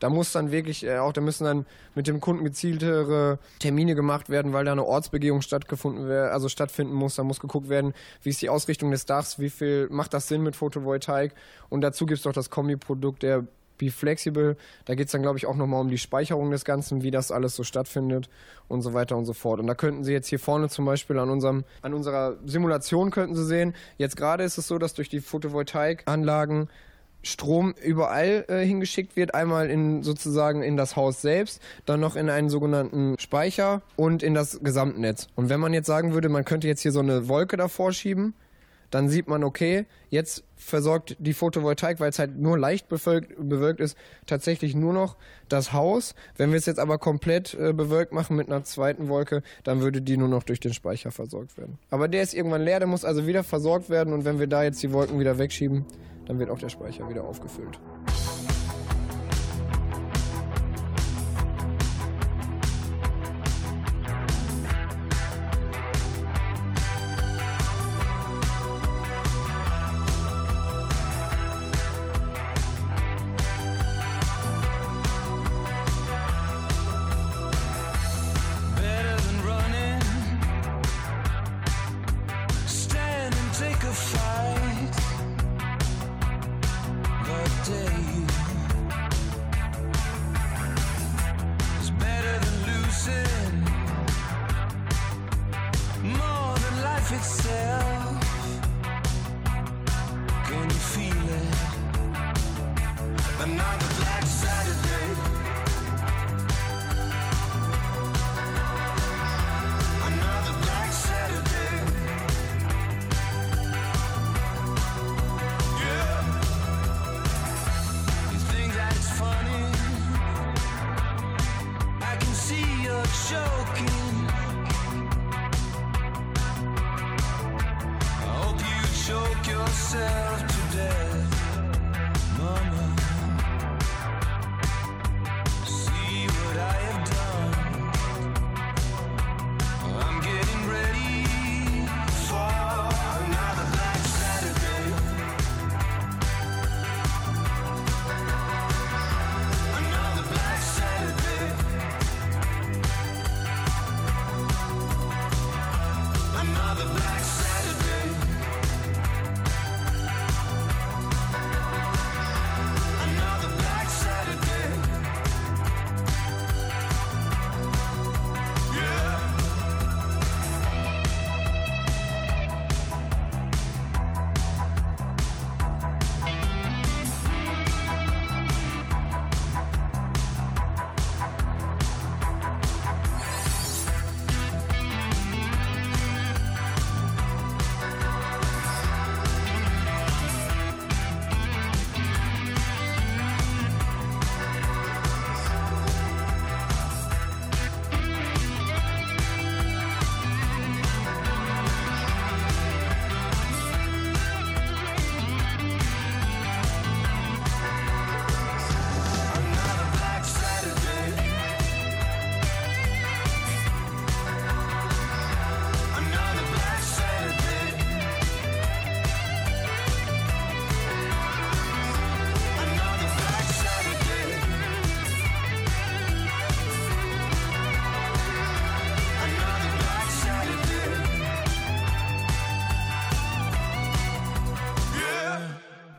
Da 0.00 0.08
muss 0.10 0.32
dann 0.32 0.50
wirklich 0.50 0.84
äh, 0.84 0.98
auch, 0.98 1.12
da 1.12 1.20
müssen 1.20 1.44
dann 1.44 1.66
mit 1.94 2.06
dem 2.06 2.20
Kunden 2.20 2.44
gezieltere 2.44 3.38
Termine 3.58 3.94
gemacht 3.94 4.30
werden, 4.30 4.52
weil 4.52 4.64
da 4.64 4.72
eine 4.72 4.84
Ortsbegehung 4.84 5.42
stattgefunden 5.42 6.08
wär, 6.08 6.32
also 6.32 6.48
stattfinden 6.48 6.94
muss. 6.94 7.16
Da 7.16 7.24
muss 7.24 7.40
geguckt 7.40 7.68
werden, 7.68 7.94
wie 8.22 8.30
ist 8.30 8.42
die 8.42 8.48
Ausrichtung 8.48 8.90
des 8.90 9.06
Dachs, 9.06 9.38
wie 9.38 9.50
viel 9.50 9.88
macht 9.90 10.14
das 10.14 10.28
Sinn 10.28 10.42
mit 10.42 10.56
Photovoltaik. 10.56 11.34
Und 11.68 11.80
dazu 11.80 12.06
gibt 12.06 12.18
es 12.18 12.24
doch 12.24 12.32
das 12.32 12.50
Kombiprodukt 12.50 13.22
der 13.22 13.44
Be 13.78 13.90
Flexible. 13.90 14.56
Da 14.84 14.94
geht 14.94 15.06
es 15.06 15.12
dann, 15.12 15.22
glaube 15.22 15.38
ich, 15.38 15.46
auch 15.46 15.56
nochmal 15.56 15.80
um 15.80 15.88
die 15.88 15.98
Speicherung 15.98 16.50
des 16.50 16.64
Ganzen, 16.64 17.02
wie 17.02 17.10
das 17.10 17.30
alles 17.30 17.54
so 17.54 17.62
stattfindet 17.62 18.28
und 18.66 18.82
so 18.82 18.92
weiter 18.92 19.16
und 19.16 19.24
so 19.24 19.32
fort. 19.32 19.60
Und 19.60 19.68
da 19.68 19.74
könnten 19.74 20.04
Sie 20.04 20.12
jetzt 20.12 20.26
hier 20.26 20.40
vorne 20.40 20.68
zum 20.68 20.84
Beispiel 20.84 21.18
an, 21.18 21.30
unserem, 21.30 21.64
an 21.80 21.94
unserer 21.94 22.36
Simulation 22.44 23.10
könnten 23.10 23.36
Sie 23.36 23.46
sehen, 23.46 23.74
jetzt 23.96 24.16
gerade 24.16 24.44
ist 24.44 24.58
es 24.58 24.66
so, 24.66 24.78
dass 24.78 24.94
durch 24.94 25.08
die 25.08 25.20
Photovoltaikanlagen 25.20 26.68
Strom 27.22 27.74
überall 27.82 28.44
äh, 28.48 28.64
hingeschickt 28.64 29.16
wird, 29.16 29.34
einmal 29.34 29.70
in 29.70 30.02
sozusagen 30.02 30.62
in 30.62 30.76
das 30.76 30.96
Haus 30.96 31.20
selbst, 31.20 31.60
dann 31.84 32.00
noch 32.00 32.16
in 32.16 32.30
einen 32.30 32.48
sogenannten 32.48 33.16
Speicher 33.18 33.82
und 33.96 34.22
in 34.22 34.34
das 34.34 34.60
Gesamtnetz. 34.62 35.26
Und 35.34 35.48
wenn 35.48 35.60
man 35.60 35.74
jetzt 35.74 35.86
sagen 35.86 36.14
würde, 36.14 36.28
man 36.28 36.44
könnte 36.44 36.68
jetzt 36.68 36.82
hier 36.82 36.92
so 36.92 37.00
eine 37.00 37.28
Wolke 37.28 37.56
davor 37.56 37.92
schieben, 37.92 38.34
dann 38.90 39.08
sieht 39.08 39.28
man, 39.28 39.44
okay, 39.44 39.86
jetzt 40.10 40.44
versorgt 40.56 41.16
die 41.18 41.34
Photovoltaik, 41.34 42.00
weil 42.00 42.10
es 42.10 42.18
halt 42.18 42.36
nur 42.38 42.58
leicht 42.58 42.88
bewölkt, 42.88 43.34
bewölkt 43.38 43.80
ist, 43.80 43.96
tatsächlich 44.26 44.74
nur 44.74 44.92
noch 44.92 45.16
das 45.48 45.72
Haus. 45.72 46.14
Wenn 46.36 46.50
wir 46.50 46.58
es 46.58 46.66
jetzt 46.66 46.78
aber 46.78 46.98
komplett 46.98 47.54
äh, 47.54 47.72
bewölkt 47.72 48.12
machen 48.12 48.36
mit 48.36 48.48
einer 48.48 48.64
zweiten 48.64 49.08
Wolke, 49.08 49.42
dann 49.64 49.80
würde 49.80 50.02
die 50.02 50.16
nur 50.16 50.28
noch 50.28 50.42
durch 50.42 50.60
den 50.60 50.74
Speicher 50.74 51.10
versorgt 51.10 51.56
werden. 51.58 51.78
Aber 51.90 52.08
der 52.08 52.22
ist 52.22 52.34
irgendwann 52.34 52.62
leer, 52.62 52.78
der 52.78 52.88
muss 52.88 53.04
also 53.04 53.26
wieder 53.26 53.44
versorgt 53.44 53.90
werden 53.90 54.12
und 54.12 54.24
wenn 54.24 54.38
wir 54.38 54.46
da 54.46 54.62
jetzt 54.62 54.82
die 54.82 54.92
Wolken 54.92 55.20
wieder 55.20 55.38
wegschieben, 55.38 55.84
dann 56.26 56.38
wird 56.38 56.50
auch 56.50 56.58
der 56.58 56.68
Speicher 56.68 57.08
wieder 57.08 57.24
aufgefüllt. 57.24 57.78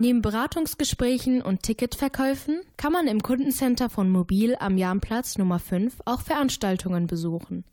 Neben 0.01 0.21
Beratungsgesprächen 0.21 1.41
und 1.41 1.61
Ticketverkäufen 1.63 2.61
kann 2.77 2.93
man 2.93 3.07
im 3.07 3.21
Kundencenter 3.21 3.89
von 3.89 4.09
Mobil 4.09 4.55
am 4.57 4.77
Jahnplatz 4.77 5.37
Nummer 5.37 5.59
5 5.59 5.97
auch 6.05 6.21
Veranstaltungen 6.21 7.05
besuchen. 7.05 7.65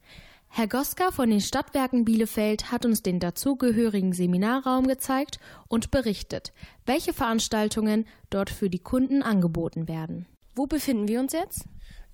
Herr 0.48 0.66
Goska 0.66 1.12
von 1.12 1.30
den 1.30 1.40
Stadtwerken 1.40 2.04
Bielefeld 2.04 2.72
hat 2.72 2.84
uns 2.84 3.02
den 3.02 3.20
dazugehörigen 3.20 4.12
Seminarraum 4.12 4.88
gezeigt 4.88 5.38
und 5.68 5.92
berichtet, 5.92 6.52
welche 6.84 7.12
Veranstaltungen 7.12 8.06
dort 8.28 8.50
für 8.50 8.70
die 8.70 8.80
Kunden 8.80 9.22
angeboten 9.22 9.86
werden. 9.86 10.26
Wo 10.56 10.66
befinden 10.66 11.06
wir 11.06 11.20
uns 11.20 11.32
jetzt? 11.32 11.66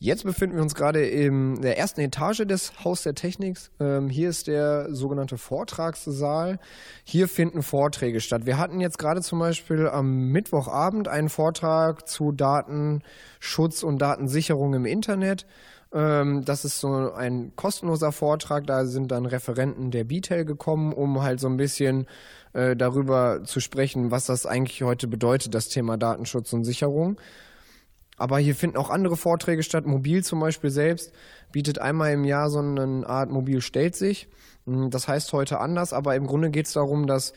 Jetzt 0.02 0.24
befinden 0.24 0.56
wir 0.56 0.64
uns 0.64 0.74
gerade 0.74 1.06
in 1.06 1.62
der 1.62 1.78
ersten 1.78 2.00
Etage 2.00 2.38
des 2.44 2.84
Haus 2.84 3.04
der 3.04 3.14
Technik. 3.14 3.56
Ähm, 3.78 4.08
hier 4.08 4.30
ist 4.30 4.48
der 4.48 4.92
sogenannte 4.92 5.38
Vortragssaal. 5.38 6.58
Hier 7.04 7.28
finden 7.28 7.62
Vorträge 7.62 8.20
statt. 8.20 8.44
Wir 8.44 8.58
hatten 8.58 8.80
jetzt 8.80 8.98
gerade 8.98 9.20
zum 9.20 9.38
Beispiel 9.38 9.86
am 9.86 10.32
Mittwochabend 10.32 11.06
einen 11.06 11.28
Vortrag 11.28 12.08
zu 12.08 12.32
Datenschutz 12.32 13.84
und 13.84 13.98
Datensicherung 13.98 14.74
im 14.74 14.86
Internet. 14.86 15.46
Ähm, 15.94 16.44
das 16.44 16.64
ist 16.64 16.80
so 16.80 17.12
ein 17.12 17.52
kostenloser 17.54 18.10
Vortrag. 18.10 18.66
Da 18.66 18.86
sind 18.86 19.12
dann 19.12 19.24
Referenten 19.24 19.92
der 19.92 20.02
BTEL 20.02 20.44
gekommen, 20.44 20.92
um 20.92 21.22
halt 21.22 21.38
so 21.38 21.46
ein 21.46 21.56
bisschen 21.56 22.08
äh, 22.54 22.74
darüber 22.74 23.44
zu 23.44 23.60
sprechen, 23.60 24.10
was 24.10 24.26
das 24.26 24.46
eigentlich 24.46 24.82
heute 24.82 25.06
bedeutet, 25.06 25.54
das 25.54 25.68
Thema 25.68 25.96
Datenschutz 25.96 26.52
und 26.52 26.64
Sicherung. 26.64 27.20
Aber 28.22 28.38
hier 28.38 28.54
finden 28.54 28.76
auch 28.76 28.88
andere 28.88 29.16
Vorträge 29.16 29.64
statt. 29.64 29.84
Mobil 29.84 30.22
zum 30.22 30.38
Beispiel 30.38 30.70
selbst 30.70 31.12
bietet 31.50 31.80
einmal 31.80 32.12
im 32.12 32.22
Jahr 32.22 32.50
so 32.50 32.60
eine 32.60 33.04
Art 33.04 33.30
Mobil 33.30 33.60
stellt 33.60 33.96
sich. 33.96 34.28
Hm, 34.64 34.90
das 34.90 35.08
heißt 35.08 35.32
heute 35.32 35.58
anders, 35.58 35.92
aber 35.92 36.14
im 36.14 36.28
Grunde 36.28 36.50
geht 36.50 36.66
es 36.66 36.72
darum, 36.72 37.08
dass 37.08 37.32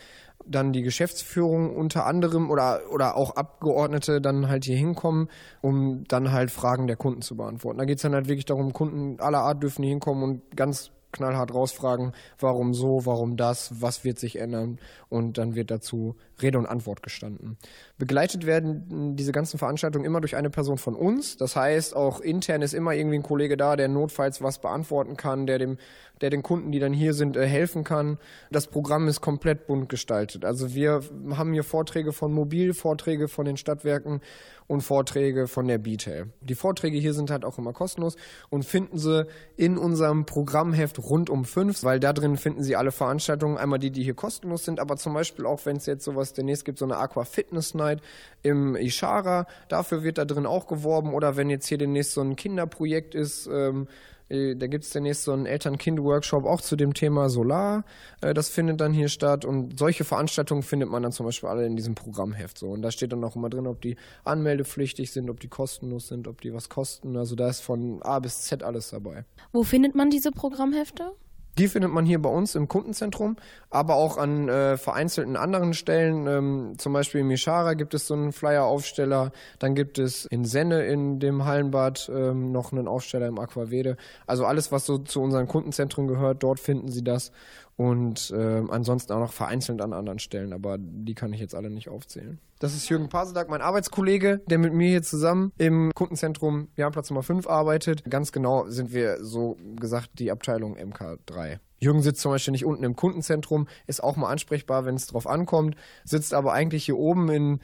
dann 0.46 0.74
die 0.74 0.84
Geschäftsführung 0.84 1.76
unter 1.76 2.06
anderem 2.06 2.52
oder, 2.52 2.82
oder 2.92 3.18
auch 3.18 3.36
Abgeordnete 3.36 4.22
dann 4.22 4.48
halt 4.48 4.66
hier 4.66 4.78
hinkommen, 4.78 5.28
um 5.62 6.04
dann 6.08 6.32
halt 6.32 6.52
Fragen 6.52 6.86
der 6.86 6.98
Kunden 6.98 7.24
zu 7.24 7.36
beantworten. 7.36 7.80
Da 7.80 7.86
geht 7.86 7.98
es 7.98 8.04
dann 8.04 8.14
halt 8.14 8.28
wirklich 8.28 8.46
darum, 8.46 8.72
Kunden 8.72 9.20
aller 9.20 9.40
Art 9.40 9.64
dürfen 9.64 9.82
hier 9.82 9.90
hinkommen 9.90 10.24
und 10.24 10.56
ganz 10.56 10.92
knallhart 11.14 11.52
rausfragen, 11.52 12.12
warum 12.38 12.76
so, 12.76 13.08
warum 13.08 13.38
das, 13.38 13.82
was 13.82 14.04
wird 14.04 14.20
sich 14.20 14.38
ändern 14.38 14.78
und 15.10 15.40
dann 15.40 15.56
wird 15.56 15.72
dazu 15.72 16.16
Rede 16.42 16.58
und 16.58 16.66
Antwort 16.66 17.04
gestanden. 17.04 17.58
Begleitet 17.98 18.46
werden 18.46 19.16
diese 19.16 19.32
ganzen 19.32 19.58
Veranstaltungen 19.58 20.06
immer 20.06 20.22
durch 20.22 20.36
eine 20.36 20.50
Person 20.50 20.78
von 20.78 20.96
uns. 20.96 21.38
Das 21.38 21.56
heißt, 21.56 21.96
auch 21.96 22.20
intern 22.20 22.62
ist 22.62 22.74
immer 22.74 22.94
irgendwie 22.94 23.18
ein 23.18 23.24
Kollege 23.24 23.58
da, 23.58 23.76
der 23.76 23.88
notfalls 23.88 24.42
was 24.42 24.60
beantworten 24.60 25.18
kann, 25.18 25.46
der 25.46 25.60
dem, 25.60 25.78
der 26.22 26.30
den 26.30 26.44
Kunden, 26.44 26.72
die 26.72 26.80
dann 26.80 26.94
hier 26.94 27.14
sind, 27.14 27.38
äh, 27.38 27.48
helfen 27.48 27.84
kann. 27.84 28.18
Das 28.52 28.68
Programm 28.68 29.08
ist 29.08 29.22
komplett 29.22 29.68
bunt 29.68 29.90
gestaltet. 29.90 30.46
Also 30.46 30.74
wir 30.74 31.02
haben 31.32 31.54
hier 31.54 31.64
Vorträge 31.64 32.12
von 32.12 32.34
Mobil, 32.34 32.74
Vorträge 32.74 33.28
von 33.28 33.46
den 33.46 33.58
Stadtwerken 33.58 34.22
und 34.68 34.82
Vorträge 34.82 35.48
von 35.48 35.68
der 35.68 35.78
BTEL. 35.78 36.32
Die 36.42 36.56
Vorträge 36.56 36.98
hier 36.98 37.14
sind 37.14 37.30
halt 37.30 37.46
auch 37.46 37.58
immer 37.58 37.74
kostenlos 37.74 38.16
und 38.50 38.66
finden 38.66 38.98
Sie 38.98 39.28
in 39.58 39.78
unserem 39.78 40.26
Programmheft 40.26 41.00
rund 41.00 41.30
um 41.30 41.46
fünf, 41.46 41.84
weil 41.84 42.00
da 42.00 42.14
drin 42.14 42.38
finden 42.38 42.64
Sie 42.64 42.76
alle 42.76 42.92
Veranstaltungen, 42.92 43.58
einmal 43.58 43.80
die, 43.80 43.92
die 43.92 44.04
hier 44.04 44.16
kostenlos 44.16 44.66
sind, 44.66 44.80
aber 44.80 44.98
zum 44.98 45.14
Beispiel 45.14 45.46
auch, 45.46 45.66
wenn 45.66 45.78
es 45.78 45.86
jetzt 45.86 46.04
sowas 46.04 46.25
demnächst 46.34 46.66
gibt, 46.66 46.80
so 46.80 46.86
eine 46.86 46.98
Aqua 46.98 47.26
Fitness 47.26 47.74
Night 47.74 48.02
im 48.44 48.76
Ishara, 48.76 49.48
dafür 49.70 50.04
wird 50.04 50.18
da 50.18 50.26
drin 50.26 50.46
auch 50.46 50.68
geworben 50.68 51.14
oder 51.14 51.38
wenn 51.38 51.50
jetzt 51.50 51.68
hier 51.68 51.78
demnächst 51.78 52.14
so 52.14 52.22
ein 52.22 52.36
Kinderprojekt 52.36 53.16
ist, 53.16 53.48
ähm, 53.48 53.88
äh, 54.30 54.56
da 54.56 54.68
gibt 54.68 54.84
es 54.84 54.90
demnächst 54.92 55.24
so 55.24 55.34
einen 55.34 55.46
Eltern-Kind-Workshop 55.46 56.46
auch 56.46 56.62
zu 56.62 56.76
dem 56.76 56.94
Thema 56.94 57.30
Solar. 57.30 57.84
Äh, 58.22 58.34
das 58.34 58.50
findet 58.50 58.82
dann 58.82 58.94
hier 58.94 59.10
statt. 59.10 59.46
Und 59.46 59.78
solche 59.78 60.04
Veranstaltungen 60.04 60.64
findet 60.64 60.90
man 60.90 61.04
dann 61.04 61.12
zum 61.12 61.26
Beispiel 61.26 61.50
alle 61.50 61.66
in 61.66 61.76
diesem 61.76 61.96
Programmheft. 61.96 62.58
So. 62.58 62.70
Und 62.70 62.82
da 62.82 62.92
steht 62.92 63.12
dann 63.12 63.24
auch 63.24 63.36
immer 63.36 63.50
drin, 63.50 63.68
ob 63.68 63.82
die 63.82 63.98
anmeldepflichtig 64.24 65.12
sind, 65.12 65.30
ob 65.30 65.40
die 65.40 65.48
kostenlos 65.48 66.08
sind, 66.08 66.28
ob 66.28 66.42
die 66.42 66.54
was 66.54 66.70
kosten. 66.70 67.18
Also 67.18 67.36
da 67.36 67.50
ist 67.50 67.62
von 67.62 68.02
A 68.02 68.20
bis 68.20 68.42
Z 68.42 68.64
alles 68.64 68.90
dabei. 68.90 69.26
Wo 69.52 69.64
findet 69.64 69.96
man 69.96 70.10
diese 70.10 70.32
Programmhefte? 70.32 71.12
Die 71.58 71.70
findet 71.70 71.92
man 71.92 72.06
hier 72.06 72.22
bei 72.22 72.30
uns 72.30 72.56
im 72.56 72.68
Kundenzentrum, 72.68 73.38
aber 73.70 73.96
auch 73.96 74.18
an 74.18 74.50
äh, 74.50 74.76
vereinzelten 74.76 75.38
anderen 75.38 75.74
Stellen. 75.74 76.28
Ähm, 76.28 76.74
zum 76.78 76.92
Beispiel 76.92 77.22
in 77.22 77.28
Mishara 77.28 77.76
gibt 77.76 77.94
es 77.94 78.08
so 78.08 78.14
einen 78.14 78.34
Flyer-Aufsteller. 78.34 79.32
Dann 79.60 79.74
gibt 79.74 79.98
es 79.98 80.26
in 80.26 80.44
Senne 80.44 80.86
in 80.86 81.20
dem 81.20 81.46
Hallenbad 81.46 82.12
ähm, 82.14 82.52
noch 82.52 82.74
einen 82.74 82.90
Aufsteller 82.90 83.28
im 83.28 83.40
Aquavede. 83.40 83.96
Also 84.28 84.46
alles, 84.46 84.74
was 84.74 84.86
so 84.86 84.98
zu 84.98 85.22
unseren 85.22 85.48
Kundenzentren 85.48 86.08
gehört, 86.08 86.44
dort 86.44 86.60
finden 86.60 86.92
Sie 86.92 87.04
das. 87.04 87.32
Und 87.78 88.32
äh, 88.32 88.64
ansonsten 88.70 89.12
auch 89.12 89.20
noch 89.20 89.34
vereinzelt 89.34 89.82
an 89.82 89.92
anderen 89.92 90.20
Stellen, 90.20 90.54
aber 90.54 90.78
die 90.80 91.14
kann 91.14 91.34
ich 91.34 91.42
jetzt 91.42 91.54
alle 91.54 91.70
nicht 91.70 91.90
aufzählen. 91.90 92.40
Das 92.60 92.74
ist 92.74 92.88
Jürgen 92.88 93.10
Pasedak, 93.10 93.50
mein 93.50 93.62
Arbeitskollege, 93.62 94.42
der 94.48 94.58
mit 94.58 94.74
mir 94.74 94.90
hier 94.90 95.04
zusammen 95.04 95.52
im 95.58 95.92
Kundenzentrum 95.94 96.70
Jahnplatz 96.78 97.10
Nummer 97.10 97.24
5 97.24 97.48
arbeitet. 97.48 98.10
Ganz 98.10 98.32
genau 98.32 98.70
sind 98.70 98.94
wir 98.94 99.24
so 99.24 99.58
gesagt 99.76 100.12
die 100.20 100.32
Abteilung 100.32 100.78
MK3. 100.78 101.60
Jürgen 101.80 102.02
sitzt 102.02 102.22
zum 102.22 102.32
Beispiel 102.32 102.52
nicht 102.52 102.66
unten 102.66 102.84
im 102.84 102.96
Kundenzentrum, 102.96 103.68
ist 103.88 104.04
auch 104.04 104.16
mal 104.16 104.30
ansprechbar, 104.30 104.86
wenn 104.86 104.96
es 104.96 105.08
drauf 105.08 105.28
ankommt, 105.28 105.76
sitzt 106.04 106.34
aber 106.34 106.54
eigentlich 106.54 106.86
hier 106.86 106.98
oben 106.98 107.30
in 107.30 107.60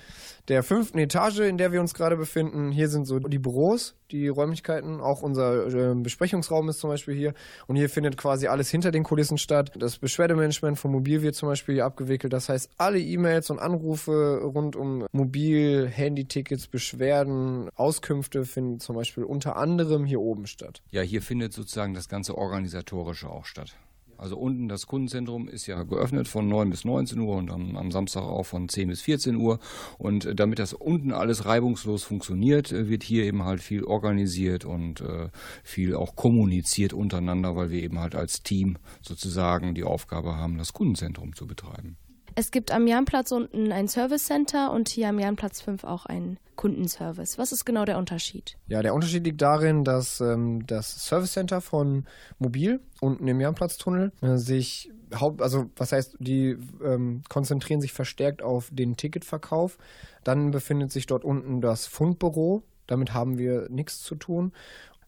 der 0.47 0.63
fünften 0.63 0.97
Etage, 0.97 1.39
in 1.39 1.57
der 1.57 1.71
wir 1.71 1.79
uns 1.79 1.93
gerade 1.93 2.17
befinden. 2.17 2.71
Hier 2.71 2.89
sind 2.89 3.05
so 3.05 3.19
die 3.19 3.39
Büros, 3.39 3.95
die 4.11 4.27
Räumlichkeiten, 4.27 4.99
auch 4.99 5.21
unser 5.21 5.67
äh, 5.67 5.95
Besprechungsraum 5.95 6.67
ist 6.69 6.79
zum 6.79 6.89
Beispiel 6.89 7.15
hier. 7.15 7.33
Und 7.67 7.75
hier 7.75 7.89
findet 7.89 8.17
quasi 8.17 8.47
alles 8.47 8.69
hinter 8.69 8.91
den 8.91 9.03
Kulissen 9.03 9.37
statt. 9.37 9.71
Das 9.77 9.97
Beschwerdemanagement 9.97 10.77
von 10.77 10.91
Mobil 10.91 11.21
wird 11.21 11.35
zum 11.35 11.47
Beispiel 11.49 11.75
hier 11.75 11.85
abgewickelt. 11.85 12.33
Das 12.33 12.49
heißt, 12.49 12.69
alle 12.77 12.99
E-Mails 12.99 13.49
und 13.49 13.59
Anrufe 13.59 14.41
rund 14.43 14.75
um 14.75 15.05
Mobil, 15.11 15.87
Handytickets, 15.87 16.67
Beschwerden, 16.67 17.69
Auskünfte 17.75 18.45
finden 18.45 18.79
zum 18.79 18.95
Beispiel 18.95 19.23
unter 19.23 19.55
anderem 19.55 20.05
hier 20.05 20.19
oben 20.19 20.47
statt. 20.47 20.81
Ja, 20.91 21.01
hier 21.01 21.21
findet 21.21 21.53
sozusagen 21.53 21.93
das 21.93 22.09
ganze 22.09 22.37
Organisatorische 22.37 23.29
auch 23.29 23.45
statt. 23.45 23.75
Also 24.21 24.37
unten 24.37 24.69
das 24.69 24.85
Kundenzentrum 24.85 25.47
ist 25.47 25.65
ja 25.65 25.81
geöffnet 25.81 26.27
von 26.27 26.47
9 26.47 26.69
bis 26.69 26.85
19 26.85 27.19
Uhr 27.19 27.37
und 27.37 27.47
dann 27.47 27.75
am 27.75 27.89
Samstag 27.89 28.21
auch 28.21 28.43
von 28.43 28.69
10 28.69 28.89
bis 28.89 29.01
14 29.01 29.35
Uhr. 29.35 29.59
Und 29.97 30.25
äh, 30.25 30.35
damit 30.35 30.59
das 30.59 30.73
unten 30.73 31.11
alles 31.11 31.45
reibungslos 31.45 32.03
funktioniert, 32.03 32.71
äh, 32.71 32.87
wird 32.87 33.01
hier 33.01 33.23
eben 33.23 33.43
halt 33.45 33.61
viel 33.61 33.83
organisiert 33.83 34.63
und 34.63 35.01
äh, 35.01 35.29
viel 35.63 35.95
auch 35.95 36.15
kommuniziert 36.15 36.93
untereinander, 36.93 37.55
weil 37.55 37.71
wir 37.71 37.81
eben 37.81 37.97
halt 37.97 38.13
als 38.13 38.43
Team 38.43 38.77
sozusagen 39.01 39.73
die 39.73 39.83
Aufgabe 39.83 40.35
haben, 40.35 40.59
das 40.59 40.71
Kundenzentrum 40.73 41.33
zu 41.35 41.47
betreiben. 41.47 41.97
Es 42.35 42.51
gibt 42.51 42.71
am 42.71 42.87
Jahnplatz 42.87 43.31
unten 43.31 43.71
ein 43.71 43.87
Service 43.87 44.25
Center 44.25 44.71
und 44.71 44.89
hier 44.89 45.09
am 45.09 45.19
Jahnplatz 45.19 45.61
5 45.61 45.83
auch 45.83 46.05
ein 46.05 46.37
Kundenservice. 46.55 47.37
Was 47.37 47.51
ist 47.51 47.65
genau 47.65 47.85
der 47.85 47.97
Unterschied? 47.97 48.57
Ja, 48.67 48.81
der 48.81 48.93
Unterschied 48.93 49.25
liegt 49.25 49.41
darin, 49.41 49.83
dass 49.83 50.21
ähm, 50.21 50.65
das 50.65 51.05
Service 51.05 51.33
Center 51.33 51.59
von 51.59 52.05
Mobil 52.39 52.79
unten 53.01 53.27
im 53.27 53.41
Jahnplatztunnel 53.41 54.11
äh, 54.21 54.37
sich 54.37 54.91
haupt, 55.13 55.41
also 55.41 55.69
was 55.75 55.91
heißt, 55.91 56.17
die 56.19 56.57
ähm, 56.83 57.23
konzentrieren 57.27 57.81
sich 57.81 57.93
verstärkt 57.93 58.41
auf 58.41 58.69
den 58.71 58.95
Ticketverkauf. 58.95 59.77
Dann 60.23 60.51
befindet 60.51 60.91
sich 60.91 61.05
dort 61.07 61.25
unten 61.25 61.61
das 61.61 61.87
Fundbüro. 61.87 62.63
Damit 62.87 63.13
haben 63.13 63.37
wir 63.37 63.67
nichts 63.69 64.01
zu 64.01 64.15
tun. 64.15 64.53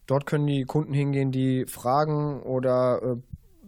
Dort 0.06 0.26
können 0.26 0.46
die 0.46 0.64
Kunden 0.64 0.92
hingehen, 0.92 1.32
die 1.32 1.64
Fragen 1.66 2.42
oder 2.42 3.00
äh, 3.02 3.16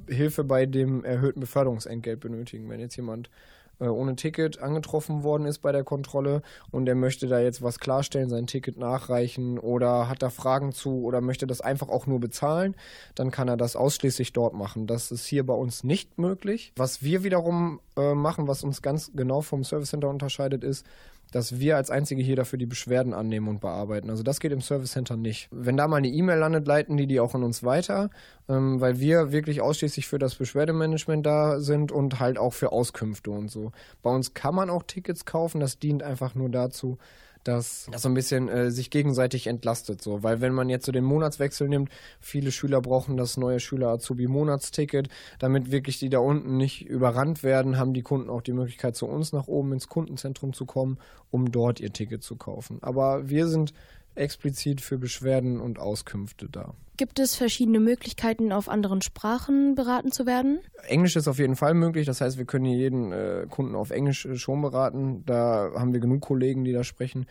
Hilfe 0.09 0.45
bei 0.45 0.67
dem 0.67 1.05
erhöhten 1.05 1.41
Beförderungsentgelt 1.41 2.21
benötigen. 2.21 2.69
Wenn 2.69 2.81
jetzt 2.81 2.97
jemand 2.97 3.31
äh, 3.79 3.89
ohne 3.89 4.17
Ticket 4.17 4.59
angetroffen 4.61 5.23
worden 5.23 5.47
ist 5.47 5.59
bei 5.59 5.73
der 5.73 5.85
Kontrolle 5.85 6.43
und 6.71 6.89
er 6.89 6.95
möchte 6.95 7.27
da 7.27 7.41
jetzt 7.41 7.63
was 7.63 7.79
klarstellen, 7.79 8.31
sein 8.31 8.47
Ticket 8.47 8.79
nachreichen 8.79 9.59
oder 9.59 10.09
hat 10.09 10.23
da 10.23 10.31
Fragen 10.31 10.73
zu 10.73 11.05
oder 11.05 11.21
möchte 11.21 11.47
das 11.47 11.61
einfach 11.61 11.89
auch 11.89 12.07
nur 12.07 12.21
bezahlen, 12.21 12.75
dann 13.15 13.31
kann 13.31 13.49
er 13.49 13.57
das 13.57 13.77
ausschließlich 13.77 14.33
dort 14.33 14.55
machen. 14.55 14.87
Das 14.87 15.11
ist 15.11 15.27
hier 15.27 15.45
bei 15.45 15.55
uns 15.55 15.85
nicht 15.85 16.19
möglich. 16.19 16.73
Was 16.77 17.03
wir 17.03 17.23
wiederum 17.23 17.81
äh, 17.97 18.15
machen, 18.15 18.49
was 18.49 18.65
uns 18.65 18.83
ganz 18.83 19.13
genau 19.15 19.43
vom 19.43 19.63
Service 19.63 19.91
Center 19.91 20.09
unterscheidet, 20.09 20.65
ist, 20.65 20.87
dass 21.33 21.59
wir 21.59 21.77
als 21.77 21.91
Einzige 21.91 22.23
hier 22.23 22.37
dafür 22.37 22.59
die 22.59 22.67
Beschwerden 22.67 23.13
annehmen 23.15 23.49
und 23.49 23.61
bearbeiten. 23.61 24.11
Also 24.11 24.23
das 24.23 24.41
geht 24.41 24.53
im 24.53 24.61
Service 24.61 24.93
Center 24.93 25.17
nicht. 25.17 25.49
Wenn 25.51 25.77
da 25.77 25.89
mal 25.89 25.97
eine 25.97 26.09
E-Mail 26.09 26.39
landet, 26.39 26.67
leiten 26.67 26.97
die 26.97 27.07
die 27.07 27.21
auch 27.21 27.35
an 27.35 27.43
uns 27.43 27.65
weiter, 27.65 28.11
ähm, 28.49 28.81
weil 28.81 29.01
wir 29.01 29.33
wirklich 29.33 29.61
ausschließlich 29.61 30.07
für 30.07 30.19
das 30.19 30.37
Beschwerdemanagement 30.37 31.25
da 31.27 31.61
sind 31.61 31.93
und 31.93 32.21
halt 32.21 32.39
auch 32.39 32.53
für 32.53 32.73
Auskünfte 32.73 33.31
und 33.31 33.51
so. 33.51 33.73
Bei 34.03 34.11
uns 34.11 34.35
kann 34.35 34.55
man 34.55 34.71
auch 34.71 34.83
Tickets 34.83 35.25
kaufen, 35.25 35.61
das 35.61 35.79
dient 35.79 36.03
einfach 36.03 36.35
nur 36.35 36.49
dazu, 36.49 36.99
dass 37.47 37.89
das 37.91 38.03
so 38.03 38.09
ein 38.09 38.15
bisschen 38.15 38.49
äh, 38.49 38.71
sich 38.71 38.91
gegenseitig 38.91 39.47
entlastet, 39.47 40.03
so, 40.03 40.23
weil 40.23 40.41
wenn 40.41 40.53
man 40.53 40.69
jetzt 40.69 40.87
so 40.87 40.93
den 40.93 41.05
Monatswechsel 41.05 41.69
nimmt, 41.69 41.91
viele 42.21 42.53
Schüler 42.53 42.81
brauchen 42.81 43.17
das 43.17 43.37
neue 43.37 43.61
Schüler 43.61 43.89
Azubi 43.89 44.27
Monatsticket, 44.27 45.09
damit 45.39 45.71
wirklich 45.71 45.99
die 45.99 46.09
da 46.09 46.19
unten 46.19 46.57
nicht 46.57 46.87
überrannt 46.87 47.43
werden, 47.43 47.79
haben 47.79 47.95
die 47.95 48.03
Kunden 48.03 48.31
auch 48.31 48.43
die 48.43 48.53
Möglichkeit 48.53 48.97
zu 48.97 49.07
uns 49.07 49.33
nach 49.33 49.49
oben 49.49 49.73
ins 49.73 49.89
Kundenzentrum 49.89 50.53
zu 50.53 50.67
kommen, 50.67 50.99
um 51.31 51.51
dort 51.51 51.81
ihr 51.81 51.93
Ticket 51.93 52.23
zu 52.23 52.37
kaufen. 52.37 52.79
Aber 52.83 53.29
wir 53.29 53.47
sind 53.47 53.73
explizit 54.17 54.81
für 54.81 54.99
Beschwerden 54.99 55.61
und 55.61 55.79
Auskünfte 55.79 56.49
da. 56.49 56.75
Gibt 56.97 57.19
es 57.19 57.35
verschiedene 57.35 57.79
Möglichkeiten, 57.79 58.53
auf 58.53 58.71
anderen 58.71 59.03
Sprachen 59.03 59.75
beraten 59.75 60.13
zu 60.13 60.25
werden? 60.25 60.61
Englisch 60.89 61.17
ist 61.17 61.29
auf 61.29 61.39
jeden 61.39 61.57
Fall 61.57 61.75
möglich. 61.75 62.07
Das 62.07 62.23
heißt, 62.23 62.39
wir 62.39 62.47
können 62.47 62.65
jeden 62.65 63.13
äh, 63.13 63.47
Kunden 63.51 63.75
auf 63.75 63.91
Englisch 63.91 64.25
äh, 64.25 64.37
schon 64.37 64.63
beraten. 64.63 65.23
Da 65.27 65.73
haben 65.75 65.93
wir 65.93 66.01
genug 66.01 66.23
Kollegen, 66.23 66.65
die 66.65 66.73
da 66.73 66.85
sprechen. 66.85 67.27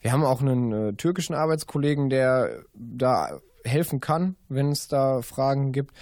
Wir 0.00 0.12
haben 0.12 0.24
auch 0.24 0.40
einen 0.40 0.72
äh, 0.72 0.92
türkischen 0.92 1.34
Arbeitskollegen, 1.34 2.10
der 2.10 2.62
da 2.74 3.40
helfen 3.64 4.00
kann, 4.00 4.36
wenn 4.48 4.70
es 4.70 4.86
da 4.86 5.20
Fragen 5.22 5.72
gibt. 5.72 5.94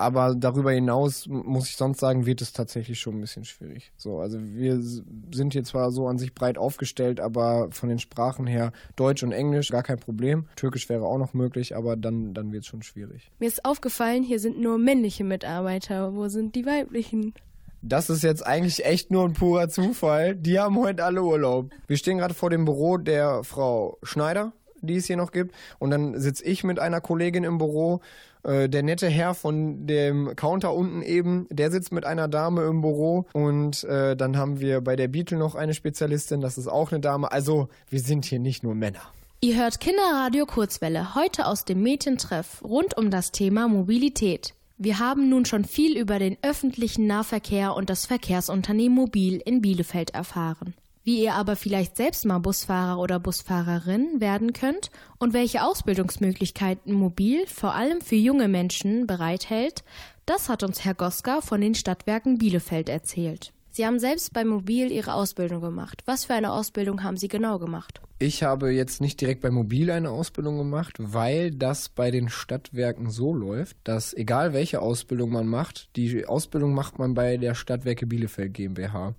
Aber 0.00 0.34
darüber 0.34 0.72
hinaus 0.72 1.26
muss 1.28 1.68
ich 1.68 1.76
sonst 1.76 2.00
sagen, 2.00 2.24
wird 2.24 2.40
es 2.40 2.54
tatsächlich 2.54 2.98
schon 2.98 3.16
ein 3.16 3.20
bisschen 3.20 3.44
schwierig. 3.44 3.92
So, 3.98 4.18
also 4.20 4.38
wir 4.40 4.80
sind 4.80 5.52
hier 5.52 5.62
zwar 5.62 5.90
so 5.90 6.08
an 6.08 6.16
sich 6.16 6.34
breit 6.34 6.56
aufgestellt, 6.56 7.20
aber 7.20 7.68
von 7.70 7.90
den 7.90 7.98
Sprachen 7.98 8.46
her 8.46 8.72
Deutsch 8.96 9.22
und 9.22 9.32
Englisch 9.32 9.68
gar 9.68 9.82
kein 9.82 9.98
Problem. 9.98 10.46
Türkisch 10.56 10.88
wäre 10.88 11.04
auch 11.04 11.18
noch 11.18 11.34
möglich, 11.34 11.76
aber 11.76 11.96
dann, 11.96 12.32
dann 12.32 12.50
wird 12.50 12.62
es 12.62 12.68
schon 12.68 12.82
schwierig. 12.82 13.30
Mir 13.38 13.46
ist 13.46 13.66
aufgefallen, 13.66 14.22
hier 14.22 14.40
sind 14.40 14.58
nur 14.58 14.78
männliche 14.78 15.22
Mitarbeiter. 15.22 16.14
Wo 16.14 16.28
sind 16.28 16.54
die 16.54 16.64
weiblichen? 16.64 17.34
Das 17.82 18.08
ist 18.08 18.22
jetzt 18.22 18.46
eigentlich 18.46 18.86
echt 18.86 19.10
nur 19.10 19.26
ein 19.26 19.34
purer 19.34 19.68
Zufall. 19.68 20.34
Die 20.34 20.58
haben 20.58 20.78
heute 20.78 21.04
alle 21.04 21.22
Urlaub. 21.22 21.68
Wir 21.86 21.98
stehen 21.98 22.16
gerade 22.16 22.32
vor 22.32 22.48
dem 22.48 22.64
Büro 22.64 22.96
der 22.96 23.44
Frau 23.44 23.98
Schneider, 24.02 24.54
die 24.80 24.96
es 24.96 25.04
hier 25.04 25.18
noch 25.18 25.30
gibt. 25.30 25.54
Und 25.78 25.90
dann 25.90 26.18
sitze 26.18 26.42
ich 26.44 26.64
mit 26.64 26.78
einer 26.78 27.02
Kollegin 27.02 27.44
im 27.44 27.58
Büro 27.58 28.00
äh, 28.42 28.68
der 28.68 28.82
nette 28.82 29.08
Herr 29.08 29.34
von 29.34 29.86
dem 29.86 30.34
Counter 30.36 30.74
unten 30.74 31.02
eben, 31.02 31.46
der 31.50 31.70
sitzt 31.70 31.92
mit 31.92 32.04
einer 32.04 32.28
Dame 32.28 32.62
im 32.64 32.80
Büro 32.80 33.26
und 33.32 33.84
äh, 33.84 34.16
dann 34.16 34.36
haben 34.36 34.60
wir 34.60 34.80
bei 34.80 34.96
der 34.96 35.08
Beetle 35.08 35.38
noch 35.38 35.54
eine 35.54 35.74
Spezialistin, 35.74 36.40
das 36.40 36.58
ist 36.58 36.68
auch 36.68 36.92
eine 36.92 37.00
Dame. 37.00 37.32
Also 37.32 37.68
wir 37.88 38.00
sind 38.00 38.24
hier 38.24 38.38
nicht 38.38 38.62
nur 38.62 38.74
Männer. 38.74 39.00
Ihr 39.42 39.56
hört 39.56 39.80
Kinderradio 39.80 40.44
Kurzwelle, 40.44 41.14
heute 41.14 41.46
aus 41.46 41.64
dem 41.64 41.82
Mädchentreff 41.82 42.62
rund 42.62 42.96
um 42.98 43.10
das 43.10 43.32
Thema 43.32 43.68
Mobilität. 43.68 44.54
Wir 44.76 44.98
haben 44.98 45.28
nun 45.28 45.44
schon 45.44 45.64
viel 45.64 45.98
über 45.98 46.18
den 46.18 46.38
öffentlichen 46.42 47.06
Nahverkehr 47.06 47.74
und 47.74 47.90
das 47.90 48.06
Verkehrsunternehmen 48.06 48.96
Mobil 48.96 49.40
in 49.44 49.60
Bielefeld 49.60 50.10
erfahren. 50.10 50.74
Wie 51.02 51.22
ihr 51.22 51.34
aber 51.34 51.56
vielleicht 51.56 51.96
selbst 51.96 52.26
mal 52.26 52.38
Busfahrer 52.38 53.00
oder 53.00 53.18
Busfahrerin 53.18 54.20
werden 54.20 54.52
könnt 54.52 54.90
und 55.18 55.32
welche 55.32 55.62
Ausbildungsmöglichkeiten 55.62 56.92
Mobil 56.92 57.46
vor 57.46 57.74
allem 57.74 58.02
für 58.02 58.16
junge 58.16 58.48
Menschen 58.48 59.06
bereithält, 59.06 59.82
das 60.26 60.48
hat 60.50 60.62
uns 60.62 60.84
Herr 60.84 60.94
Goska 60.94 61.40
von 61.40 61.62
den 61.62 61.74
Stadtwerken 61.74 62.36
Bielefeld 62.36 62.90
erzählt. 62.90 63.52
Sie 63.72 63.86
haben 63.86 63.98
selbst 64.00 64.32
bei 64.32 64.44
Mobil 64.44 64.90
Ihre 64.90 65.14
Ausbildung 65.14 65.62
gemacht. 65.62 66.02
Was 66.04 66.24
für 66.24 66.34
eine 66.34 66.52
Ausbildung 66.52 67.02
haben 67.02 67.16
Sie 67.16 67.28
genau 67.28 67.58
gemacht? 67.58 68.00
Ich 68.18 68.42
habe 68.42 68.72
jetzt 68.72 69.00
nicht 69.00 69.20
direkt 69.20 69.40
bei 69.40 69.50
Mobil 69.50 69.90
eine 69.90 70.10
Ausbildung 70.10 70.58
gemacht, 70.58 70.96
weil 70.98 71.52
das 71.52 71.88
bei 71.88 72.10
den 72.10 72.28
Stadtwerken 72.28 73.10
so 73.10 73.32
läuft, 73.32 73.76
dass 73.84 74.12
egal 74.12 74.52
welche 74.52 74.82
Ausbildung 74.82 75.30
man 75.30 75.46
macht, 75.46 75.88
die 75.96 76.26
Ausbildung 76.26 76.74
macht 76.74 76.98
man 76.98 77.14
bei 77.14 77.36
der 77.36 77.54
Stadtwerke 77.54 78.06
Bielefeld 78.06 78.52
GmbH. 78.52 79.14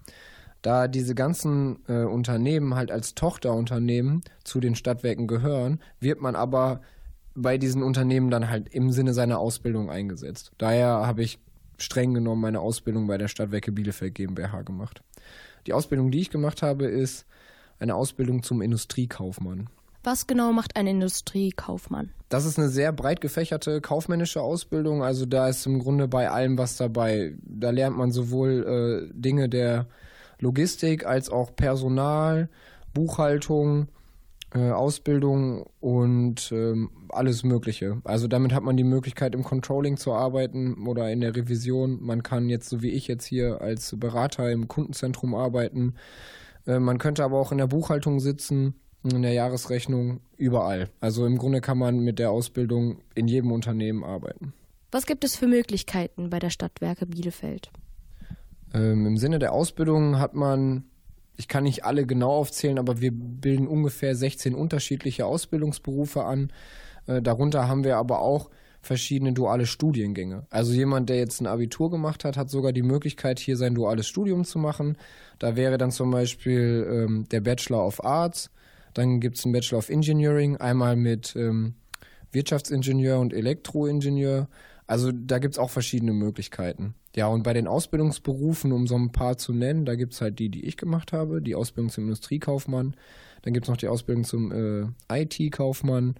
Da 0.61 0.87
diese 0.87 1.15
ganzen 1.15 1.79
äh, 1.87 2.03
Unternehmen 2.03 2.75
halt 2.75 2.91
als 2.91 3.15
Tochterunternehmen 3.15 4.21
zu 4.43 4.59
den 4.59 4.75
Stadtwerken 4.75 5.27
gehören, 5.27 5.79
wird 5.99 6.21
man 6.21 6.35
aber 6.35 6.81
bei 7.33 7.57
diesen 7.57 7.81
Unternehmen 7.81 8.29
dann 8.29 8.49
halt 8.49 8.73
im 8.73 8.91
Sinne 8.91 9.13
seiner 9.13 9.39
Ausbildung 9.39 9.89
eingesetzt. 9.89 10.51
Daher 10.57 11.07
habe 11.07 11.23
ich 11.23 11.39
streng 11.77 12.13
genommen 12.13 12.41
meine 12.41 12.59
Ausbildung 12.59 13.07
bei 13.07 13.17
der 13.17 13.27
Stadtwerke 13.27 13.71
Bielefeld 13.71 14.15
GmbH 14.15 14.61
gemacht. 14.61 15.01
Die 15.67 15.73
Ausbildung, 15.73 16.11
die 16.11 16.19
ich 16.19 16.29
gemacht 16.29 16.61
habe, 16.61 16.85
ist 16.85 17.25
eine 17.79 17.95
Ausbildung 17.95 18.43
zum 18.43 18.61
Industriekaufmann. 18.61 19.69
Was 20.03 20.25
genau 20.25 20.51
macht 20.51 20.75
ein 20.77 20.87
Industriekaufmann? 20.87 22.09
Das 22.29 22.45
ist 22.45 22.57
eine 22.57 22.69
sehr 22.69 22.91
breit 22.91 23.21
gefächerte 23.21 23.81
kaufmännische 23.81 24.41
Ausbildung. 24.41 25.03
Also 25.03 25.25
da 25.25 25.47
ist 25.47 25.65
im 25.67 25.79
Grunde 25.79 26.07
bei 26.07 26.29
allem 26.29 26.57
was 26.57 26.77
dabei. 26.77 27.35
Da 27.43 27.69
lernt 27.69 27.97
man 27.97 28.11
sowohl 28.11 29.09
äh, 29.11 29.13
Dinge 29.13 29.47
der 29.47 29.87
Logistik 30.41 31.05
als 31.05 31.29
auch 31.29 31.55
Personal, 31.55 32.49
Buchhaltung, 32.93 33.87
äh, 34.53 34.71
Ausbildung 34.71 35.65
und 35.79 36.51
ähm, 36.51 36.89
alles 37.09 37.43
Mögliche. 37.43 38.01
Also 38.03 38.27
damit 38.27 38.53
hat 38.53 38.63
man 38.63 38.75
die 38.75 38.83
Möglichkeit, 38.83 39.33
im 39.33 39.43
Controlling 39.43 39.95
zu 39.95 40.11
arbeiten 40.13 40.87
oder 40.87 41.09
in 41.09 41.21
der 41.21 41.35
Revision. 41.35 42.01
Man 42.01 42.21
kann 42.21 42.49
jetzt, 42.49 42.67
so 42.67 42.81
wie 42.81 42.89
ich 42.89 43.07
jetzt 43.07 43.25
hier 43.25 43.61
als 43.61 43.95
Berater 43.97 44.51
im 44.51 44.67
Kundenzentrum 44.67 45.35
arbeiten. 45.35 45.93
Äh, 46.67 46.79
man 46.79 46.97
könnte 46.97 47.23
aber 47.23 47.39
auch 47.39 47.51
in 47.51 47.59
der 47.59 47.67
Buchhaltung 47.67 48.19
sitzen, 48.19 48.75
in 49.03 49.21
der 49.21 49.33
Jahresrechnung, 49.33 50.19
überall. 50.37 50.89
Also 50.99 51.25
im 51.25 51.37
Grunde 51.37 51.61
kann 51.61 51.77
man 51.77 51.99
mit 51.99 52.19
der 52.19 52.31
Ausbildung 52.31 52.99
in 53.15 53.27
jedem 53.27 53.51
Unternehmen 53.51 54.03
arbeiten. 54.03 54.53
Was 54.91 55.05
gibt 55.05 55.23
es 55.23 55.37
für 55.37 55.47
Möglichkeiten 55.47 56.29
bei 56.29 56.39
der 56.39 56.49
Stadtwerke 56.49 57.05
Bielefeld? 57.05 57.71
Ähm, 58.73 59.05
Im 59.05 59.17
Sinne 59.17 59.39
der 59.39 59.53
Ausbildung 59.53 60.19
hat 60.19 60.33
man 60.33 60.85
ich 61.41 61.47
kann 61.47 61.63
nicht 61.63 61.85
alle 61.85 62.05
genau 62.05 62.31
aufzählen, 62.31 62.77
aber 62.77 63.01
wir 63.01 63.11
bilden 63.11 63.67
ungefähr 63.67 64.15
16 64.15 64.53
unterschiedliche 64.53 65.25
Ausbildungsberufe 65.25 66.23
an. 66.23 66.51
Äh, 67.07 67.21
darunter 67.21 67.67
haben 67.67 67.83
wir 67.83 67.97
aber 67.97 68.19
auch 68.19 68.51
verschiedene 68.81 69.33
duale 69.33 69.65
Studiengänge. 69.65 70.45
Also 70.49 70.73
jemand, 70.73 71.09
der 71.09 71.17
jetzt 71.17 71.39
ein 71.41 71.47
Abitur 71.47 71.89
gemacht 71.89 72.25
hat, 72.25 72.37
hat 72.37 72.49
sogar 72.49 72.73
die 72.73 72.83
Möglichkeit, 72.83 73.39
hier 73.39 73.57
sein 73.57 73.75
duales 73.75 74.07
Studium 74.07 74.43
zu 74.43 74.59
machen. 74.59 74.97
Da 75.39 75.55
wäre 75.55 75.77
dann 75.77 75.91
zum 75.91 76.11
Beispiel 76.11 76.87
ähm, 76.91 77.25
der 77.29 77.41
Bachelor 77.41 77.85
of 77.85 78.03
Arts, 78.03 78.51
dann 78.93 79.19
gibt 79.19 79.37
es 79.37 79.45
einen 79.45 79.53
Bachelor 79.53 79.79
of 79.79 79.89
Engineering, 79.89 80.57
einmal 80.57 80.95
mit 80.95 81.35
ähm, 81.35 81.75
Wirtschaftsingenieur 82.31 83.19
und 83.19 83.33
Elektroingenieur. 83.33 84.47
Also 84.91 85.13
da 85.13 85.39
gibt 85.39 85.53
es 85.53 85.57
auch 85.57 85.69
verschiedene 85.69 86.11
Möglichkeiten. 86.11 86.95
Ja, 87.15 87.27
und 87.27 87.43
bei 87.43 87.53
den 87.53 87.65
Ausbildungsberufen, 87.65 88.73
um 88.73 88.87
so 88.87 88.97
ein 88.97 89.13
paar 89.13 89.37
zu 89.37 89.53
nennen, 89.53 89.85
da 89.85 89.95
gibt 89.95 90.11
es 90.11 90.19
halt 90.19 90.37
die, 90.37 90.49
die 90.49 90.65
ich 90.65 90.75
gemacht 90.75 91.13
habe, 91.13 91.41
die 91.41 91.55
Ausbildung 91.55 91.89
zum 91.89 92.03
Industriekaufmann. 92.03 92.97
Dann 93.41 93.53
gibt 93.53 93.67
es 93.67 93.69
noch 93.69 93.77
die 93.77 93.87
Ausbildung 93.87 94.25
zum 94.25 94.51
äh, 94.51 95.21
IT-Kaufmann. 95.23 96.15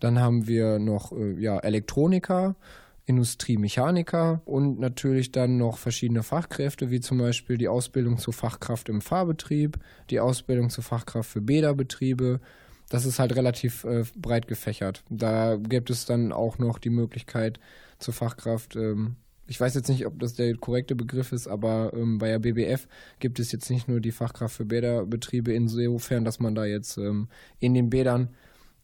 Dann 0.00 0.18
haben 0.18 0.48
wir 0.48 0.80
noch 0.80 1.12
äh, 1.12 1.40
ja, 1.40 1.60
Elektroniker, 1.60 2.56
Industriemechaniker 3.06 4.42
und 4.44 4.80
natürlich 4.80 5.30
dann 5.30 5.56
noch 5.56 5.78
verschiedene 5.78 6.24
Fachkräfte, 6.24 6.90
wie 6.90 6.98
zum 6.98 7.18
Beispiel 7.18 7.58
die 7.58 7.68
Ausbildung 7.68 8.18
zur 8.18 8.34
Fachkraft 8.34 8.88
im 8.88 9.02
Fahrbetrieb, 9.02 9.78
die 10.10 10.18
Ausbildung 10.18 10.70
zur 10.70 10.82
Fachkraft 10.82 11.30
für 11.30 11.40
Bäderbetriebe, 11.40 12.40
das 12.90 13.06
ist 13.06 13.20
halt 13.20 13.36
relativ 13.36 13.84
äh, 13.84 14.02
breit 14.16 14.48
gefächert. 14.48 15.04
Da 15.08 15.56
gibt 15.56 15.90
es 15.90 16.06
dann 16.06 16.32
auch 16.32 16.58
noch 16.58 16.78
die 16.78 16.90
Möglichkeit, 16.90 17.60
zur 18.00 18.14
Fachkraft. 18.14 18.76
Ähm, 18.76 19.16
ich 19.46 19.60
weiß 19.60 19.74
jetzt 19.74 19.88
nicht, 19.88 20.06
ob 20.06 20.18
das 20.20 20.34
der 20.34 20.56
korrekte 20.56 20.94
Begriff 20.94 21.32
ist, 21.32 21.48
aber 21.48 21.92
ähm, 21.94 22.18
bei 22.18 22.28
der 22.28 22.38
BBF 22.38 22.86
gibt 23.18 23.40
es 23.40 23.50
jetzt 23.50 23.68
nicht 23.68 23.88
nur 23.88 24.00
die 24.00 24.12
Fachkraft 24.12 24.56
für 24.56 24.64
Bäderbetriebe 24.64 25.52
insofern, 25.52 26.24
dass 26.24 26.38
man 26.38 26.54
da 26.54 26.64
jetzt 26.64 26.98
ähm, 26.98 27.28
in 27.58 27.74
den 27.74 27.90
Bädern 27.90 28.30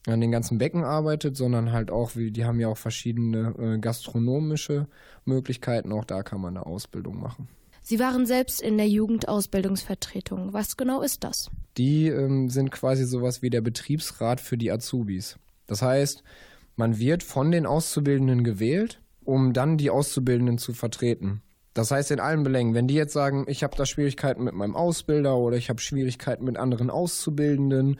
an 0.06 0.20
den 0.20 0.30
ganzen 0.30 0.58
Becken 0.58 0.84
arbeitet, 0.84 1.36
sondern 1.36 1.72
halt 1.72 1.90
auch, 1.90 2.16
wie, 2.16 2.30
die 2.30 2.44
haben 2.44 2.60
ja 2.60 2.68
auch 2.68 2.76
verschiedene 2.76 3.54
äh, 3.58 3.78
gastronomische 3.78 4.88
Möglichkeiten. 5.24 5.92
Auch 5.92 6.04
da 6.04 6.22
kann 6.22 6.40
man 6.40 6.56
eine 6.56 6.66
Ausbildung 6.66 7.20
machen. 7.20 7.48
Sie 7.82 8.00
waren 8.00 8.26
selbst 8.26 8.60
in 8.60 8.76
der 8.76 8.88
Jugendausbildungsvertretung. 8.88 10.52
Was 10.52 10.76
genau 10.76 11.02
ist 11.02 11.22
das? 11.22 11.50
Die 11.76 12.08
ähm, 12.08 12.48
sind 12.50 12.72
quasi 12.72 13.04
sowas 13.04 13.42
wie 13.42 13.50
der 13.50 13.60
Betriebsrat 13.60 14.40
für 14.40 14.58
die 14.58 14.72
Azubis. 14.72 15.38
Das 15.68 15.82
heißt, 15.82 16.24
man 16.74 16.98
wird 16.98 17.22
von 17.22 17.52
den 17.52 17.66
Auszubildenden 17.66 18.42
gewählt 18.42 19.00
um 19.26 19.52
dann 19.52 19.76
die 19.76 19.90
Auszubildenden 19.90 20.58
zu 20.58 20.72
vertreten. 20.72 21.42
Das 21.74 21.90
heißt 21.90 22.10
in 22.10 22.20
allen 22.20 22.42
Belängen, 22.42 22.74
wenn 22.74 22.88
die 22.88 22.94
jetzt 22.94 23.12
sagen, 23.12 23.44
ich 23.48 23.62
habe 23.62 23.76
da 23.76 23.84
Schwierigkeiten 23.84 24.44
mit 24.44 24.54
meinem 24.54 24.74
Ausbilder 24.74 25.36
oder 25.36 25.58
ich 25.58 25.68
habe 25.68 25.80
Schwierigkeiten 25.80 26.44
mit 26.44 26.56
anderen 26.56 26.88
Auszubildenden, 26.88 27.98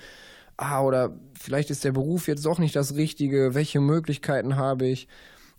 ah, 0.56 0.82
oder 0.82 1.18
vielleicht 1.38 1.70
ist 1.70 1.84
der 1.84 1.92
Beruf 1.92 2.28
jetzt 2.28 2.46
doch 2.46 2.58
nicht 2.58 2.74
das 2.74 2.94
Richtige, 2.94 3.54
welche 3.54 3.80
Möglichkeiten 3.80 4.56
habe 4.56 4.86
ich? 4.86 5.08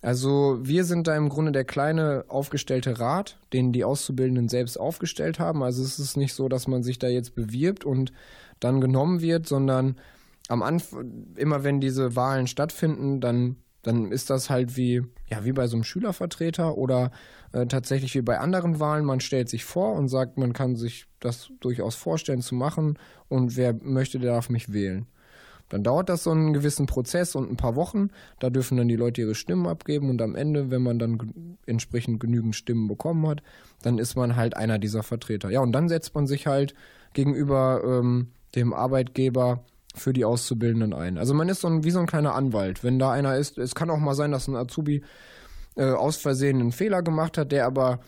Also 0.02 0.60
wir 0.62 0.84
sind 0.84 1.08
da 1.08 1.16
im 1.16 1.30
Grunde 1.30 1.52
der 1.52 1.66
kleine 1.66 2.26
aufgestellte 2.28 3.00
Rat, 3.00 3.40
den 3.54 3.72
die 3.72 3.84
Auszubildenden 3.84 4.48
selbst 4.48 4.80
aufgestellt 4.80 5.40
haben. 5.40 5.64
Also 5.64 5.84
es 5.84 6.00
ist 6.00 6.18
nicht 6.18 6.34
so, 6.34 6.50
dass 6.50 6.68
man 6.68 6.84
sich 6.84 7.00
da 7.00 7.08
jetzt 7.08 7.36
bewirbt 7.36 7.84
und 7.84 8.12
dann 8.60 8.80
genommen 8.82 9.22
wird, 9.22 9.48
sondern 9.48 9.98
am 10.50 10.64
Anfang, 10.64 11.28
immer 11.36 11.64
wenn 11.64 11.82
diese 11.82 12.16
Wahlen 12.16 12.48
stattfinden, 12.48 13.22
dann 13.22 13.58
dann 13.88 14.12
ist 14.12 14.30
das 14.30 14.50
halt 14.50 14.76
wie, 14.76 15.02
ja, 15.30 15.46
wie 15.46 15.54
bei 15.54 15.68
so 15.68 15.78
einem 15.78 15.86
Schülervertreter 15.86 16.78
oder 16.78 17.12
äh, 17.54 17.66
tatsächlich 17.68 18.14
wie 18.16 18.22
bei 18.22 18.38
anderen 18.38 18.82
Wahlen. 18.82 19.06
Man 19.06 19.22
stellt 19.22 19.48
sich 19.48 19.64
vor 19.64 19.94
und 19.94 20.10
sagt, 20.10 20.38
man 20.38 20.52
kann 20.52 20.76
sich 20.76 21.06
das 21.22 21.52
durchaus 21.62 21.96
vorstellen 21.96 22.42
zu 22.42 22.54
machen 22.54 23.00
und 23.30 23.56
wer 23.56 23.74
möchte, 23.74 24.20
der 24.20 24.34
darf 24.34 24.50
mich 24.50 24.74
wählen. 24.74 25.08
Dann 25.70 25.84
dauert 25.84 26.10
das 26.10 26.24
so 26.24 26.32
einen 26.32 26.54
gewissen 26.54 26.86
Prozess 26.86 27.36
und 27.36 27.50
ein 27.50 27.58
paar 27.58 27.76
Wochen. 27.76 28.10
Da 28.40 28.50
dürfen 28.50 28.78
dann 28.78 28.88
die 28.88 28.96
Leute 28.96 29.22
ihre 29.22 29.36
Stimmen 29.36 29.68
abgeben 29.68 30.10
und 30.10 30.22
am 30.22 30.36
Ende, 30.36 30.70
wenn 30.70 30.82
man 30.82 31.00
dann 31.00 31.58
entsprechend 31.66 32.20
genügend 32.20 32.56
Stimmen 32.56 32.88
bekommen 32.88 33.26
hat, 33.28 33.42
dann 33.84 34.00
ist 34.00 34.16
man 34.16 34.36
halt 34.36 34.56
einer 34.56 34.80
dieser 34.80 35.04
Vertreter. 35.04 35.50
Ja, 35.50 35.62
und 35.62 35.72
dann 35.72 35.90
setzt 35.90 36.14
man 36.14 36.28
sich 36.28 36.48
halt 36.48 36.74
gegenüber 37.14 37.82
ähm, 37.86 38.32
dem 38.56 38.74
Arbeitgeber 38.74 39.64
für 39.98 40.14
die 40.14 40.26
Auszubildenden 40.26 40.94
ein. 40.94 41.18
Also 41.18 41.34
man 41.34 41.50
ist 41.50 41.62
so 41.62 41.68
ein, 41.68 41.84
wie 41.84 41.92
so 41.92 42.00
ein 42.00 42.08
kleiner 42.08 42.36
Anwalt. 42.36 42.84
Wenn 42.84 43.00
da 43.00 43.12
einer 43.12 43.36
ist, 43.36 43.58
es 43.58 43.76
kann 43.76 43.90
auch 43.90 43.98
mal 43.98 44.16
sein, 44.16 44.32
dass 44.32 44.48
ein 44.48 44.56
Azubi 44.56 45.04
äh, 45.76 45.92
aus 45.92 46.18
Versehen 46.18 46.60
einen 46.60 46.72
Fehler 46.72 47.02
gemacht 47.02 47.38
hat, 47.38 47.52
der 47.52 47.66
aber 47.66 48.00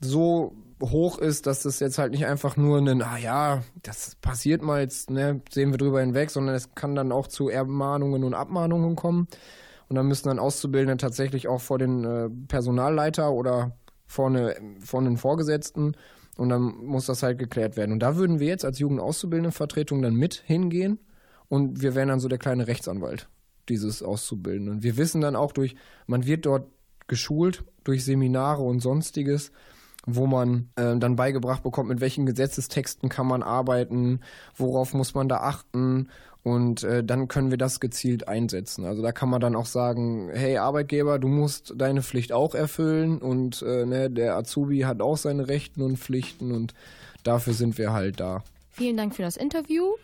so 0.00 0.54
hoch 0.82 1.18
ist, 1.18 1.46
dass 1.46 1.62
das 1.62 1.80
jetzt 1.80 1.98
halt 1.98 2.12
nicht 2.12 2.26
einfach 2.26 2.56
nur 2.56 2.78
ein, 2.78 3.02
ah 3.02 3.16
ja, 3.16 3.62
das 3.82 4.16
passiert 4.20 4.62
mal 4.62 4.82
jetzt, 4.82 5.10
ne, 5.10 5.40
sehen 5.50 5.70
wir 5.70 5.78
drüber 5.78 6.00
hinweg, 6.00 6.30
sondern 6.30 6.54
es 6.54 6.74
kann 6.74 6.94
dann 6.94 7.12
auch 7.12 7.26
zu 7.26 7.48
Ermahnungen 7.48 8.24
und 8.24 8.34
Abmahnungen 8.34 8.94
kommen. 8.94 9.26
Und 9.88 9.96
dann 9.96 10.06
müssen 10.06 10.28
dann 10.28 10.38
Auszubildende 10.38 10.96
tatsächlich 10.96 11.48
auch 11.48 11.60
vor 11.60 11.78
den 11.78 12.04
äh, 12.04 12.28
Personalleiter 12.48 13.32
oder 13.32 13.76
vor, 14.06 14.26
eine, 14.26 14.54
vor 14.80 15.02
Vorgesetzten 15.16 15.96
und 16.36 16.48
dann 16.48 16.62
muss 16.62 17.06
das 17.06 17.22
halt 17.22 17.38
geklärt 17.38 17.76
werden. 17.76 17.92
Und 17.92 18.00
da 18.00 18.16
würden 18.16 18.40
wir 18.40 18.48
jetzt 18.48 18.64
als 18.64 18.78
Jugendauszubildendenvertretung 18.78 20.02
dann 20.02 20.14
mit 20.14 20.42
hingehen 20.46 20.98
und 21.48 21.82
wir 21.82 21.94
wären 21.94 22.08
dann 22.08 22.20
so 22.20 22.28
der 22.28 22.38
kleine 22.38 22.66
Rechtsanwalt 22.66 23.28
dieses 23.68 24.02
Auszubildenden. 24.02 24.82
Wir 24.82 24.96
wissen 24.96 25.20
dann 25.20 25.36
auch 25.36 25.52
durch, 25.52 25.76
man 26.06 26.26
wird 26.26 26.46
dort 26.46 26.68
geschult 27.08 27.64
durch 27.84 28.04
Seminare 28.04 28.62
und 28.62 28.80
sonstiges, 28.80 29.52
wo 30.06 30.26
man 30.26 30.70
äh, 30.76 30.96
dann 30.96 31.16
beigebracht 31.16 31.62
bekommt, 31.62 31.88
mit 31.88 32.00
welchen 32.00 32.26
Gesetzestexten 32.26 33.08
kann 33.08 33.26
man 33.26 33.42
arbeiten, 33.42 34.20
worauf 34.56 34.94
muss 34.94 35.14
man 35.14 35.28
da 35.28 35.38
achten 35.38 36.08
und 36.46 36.84
äh, 36.84 37.02
dann 37.02 37.26
können 37.26 37.50
wir 37.50 37.58
das 37.58 37.80
gezielt 37.80 38.28
einsetzen. 38.28 38.84
Also 38.84 39.02
da 39.02 39.10
kann 39.10 39.28
man 39.28 39.40
dann 39.40 39.56
auch 39.56 39.66
sagen, 39.66 40.30
hey 40.32 40.58
Arbeitgeber, 40.58 41.18
du 41.18 41.26
musst 41.26 41.74
deine 41.76 42.02
Pflicht 42.02 42.32
auch 42.32 42.54
erfüllen 42.54 43.18
und 43.18 43.62
äh, 43.62 43.84
ne, 43.84 44.08
der 44.10 44.36
Azubi 44.36 44.82
hat 44.82 45.00
auch 45.00 45.16
seine 45.16 45.48
Rechten 45.48 45.82
und 45.82 45.98
Pflichten 45.98 46.52
und 46.52 46.72
dafür 47.24 47.52
sind 47.52 47.78
wir 47.78 47.92
halt 47.92 48.20
da. 48.20 48.44
Vielen 48.70 48.96
Dank 48.96 49.16
für 49.16 49.22
das 49.22 49.36
Interview. 49.36 49.94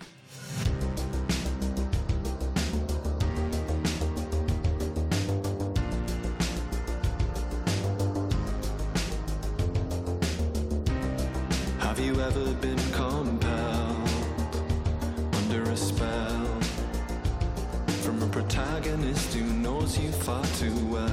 you 19.98 20.10
far 20.10 20.42
too 20.58 20.74
well. 20.86 21.11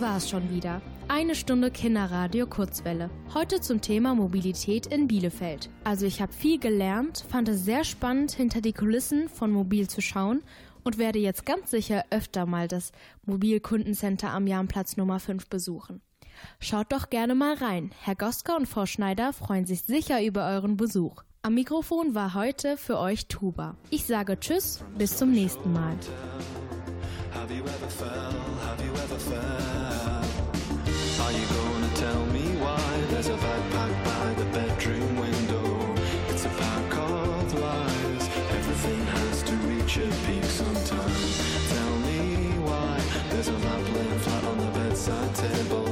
Das 0.00 0.08
war's 0.08 0.30
schon 0.30 0.50
wieder. 0.50 0.80
Eine 1.08 1.34
Stunde 1.34 1.70
Kinderradio 1.70 2.46
Kurzwelle. 2.46 3.10
Heute 3.34 3.60
zum 3.60 3.82
Thema 3.82 4.14
Mobilität 4.14 4.86
in 4.86 5.06
Bielefeld. 5.06 5.68
Also 5.84 6.06
ich 6.06 6.22
habe 6.22 6.32
viel 6.32 6.58
gelernt, 6.58 7.22
fand 7.28 7.50
es 7.50 7.66
sehr 7.66 7.84
spannend, 7.84 8.32
hinter 8.32 8.62
die 8.62 8.72
Kulissen 8.72 9.28
von 9.28 9.50
Mobil 9.50 9.90
zu 9.90 10.00
schauen 10.00 10.42
und 10.84 10.96
werde 10.96 11.18
jetzt 11.18 11.44
ganz 11.44 11.70
sicher 11.70 12.06
öfter 12.08 12.46
mal 12.46 12.66
das 12.66 12.92
Mobilkundencenter 13.26 14.30
am 14.30 14.46
Jahnplatz 14.46 14.96
Nummer 14.96 15.20
5 15.20 15.48
besuchen. 15.48 16.00
Schaut 16.60 16.90
doch 16.94 17.10
gerne 17.10 17.34
mal 17.34 17.56
rein. 17.56 17.90
Herr 18.00 18.14
Goska 18.14 18.56
und 18.56 18.66
Frau 18.66 18.86
Schneider 18.86 19.34
freuen 19.34 19.66
sich 19.66 19.82
sicher 19.82 20.24
über 20.24 20.48
euren 20.48 20.78
Besuch. 20.78 21.24
Am 21.42 21.52
Mikrofon 21.54 22.14
war 22.14 22.32
heute 22.32 22.78
für 22.78 22.98
euch 22.98 23.26
Tuba. 23.26 23.76
Ich 23.90 24.06
sage 24.06 24.40
Tschüss, 24.40 24.82
bis 24.96 25.18
zum 25.18 25.32
nächsten 25.32 25.70
Mal. 25.74 25.98
ever. 29.02 29.16
Are 31.22 31.32
you 31.32 31.46
gonna 31.46 31.90
tell 31.94 32.26
me 32.26 32.44
why 32.62 32.82
there's 33.10 33.28
a 33.28 33.36
backpack 33.36 34.04
by 34.04 34.34
the 34.34 34.44
bedroom 34.56 35.16
window? 35.16 35.94
It's 36.28 36.44
a 36.44 36.48
pack 36.48 36.94
of 36.96 37.54
lies. 37.54 38.24
Everything 38.58 39.00
has 39.16 39.42
to 39.44 39.54
reach 39.70 39.96
a 39.98 40.08
peak 40.26 40.44
sometime. 40.44 41.22
Tell 41.74 41.94
me 42.08 42.20
why 42.68 43.00
there's 43.30 43.48
a 43.48 43.58
lamp 43.58 43.94
laying 43.94 44.18
flat 44.18 44.44
on 44.44 44.58
the 44.58 44.70
bedside 44.78 45.34
table. 45.34 45.89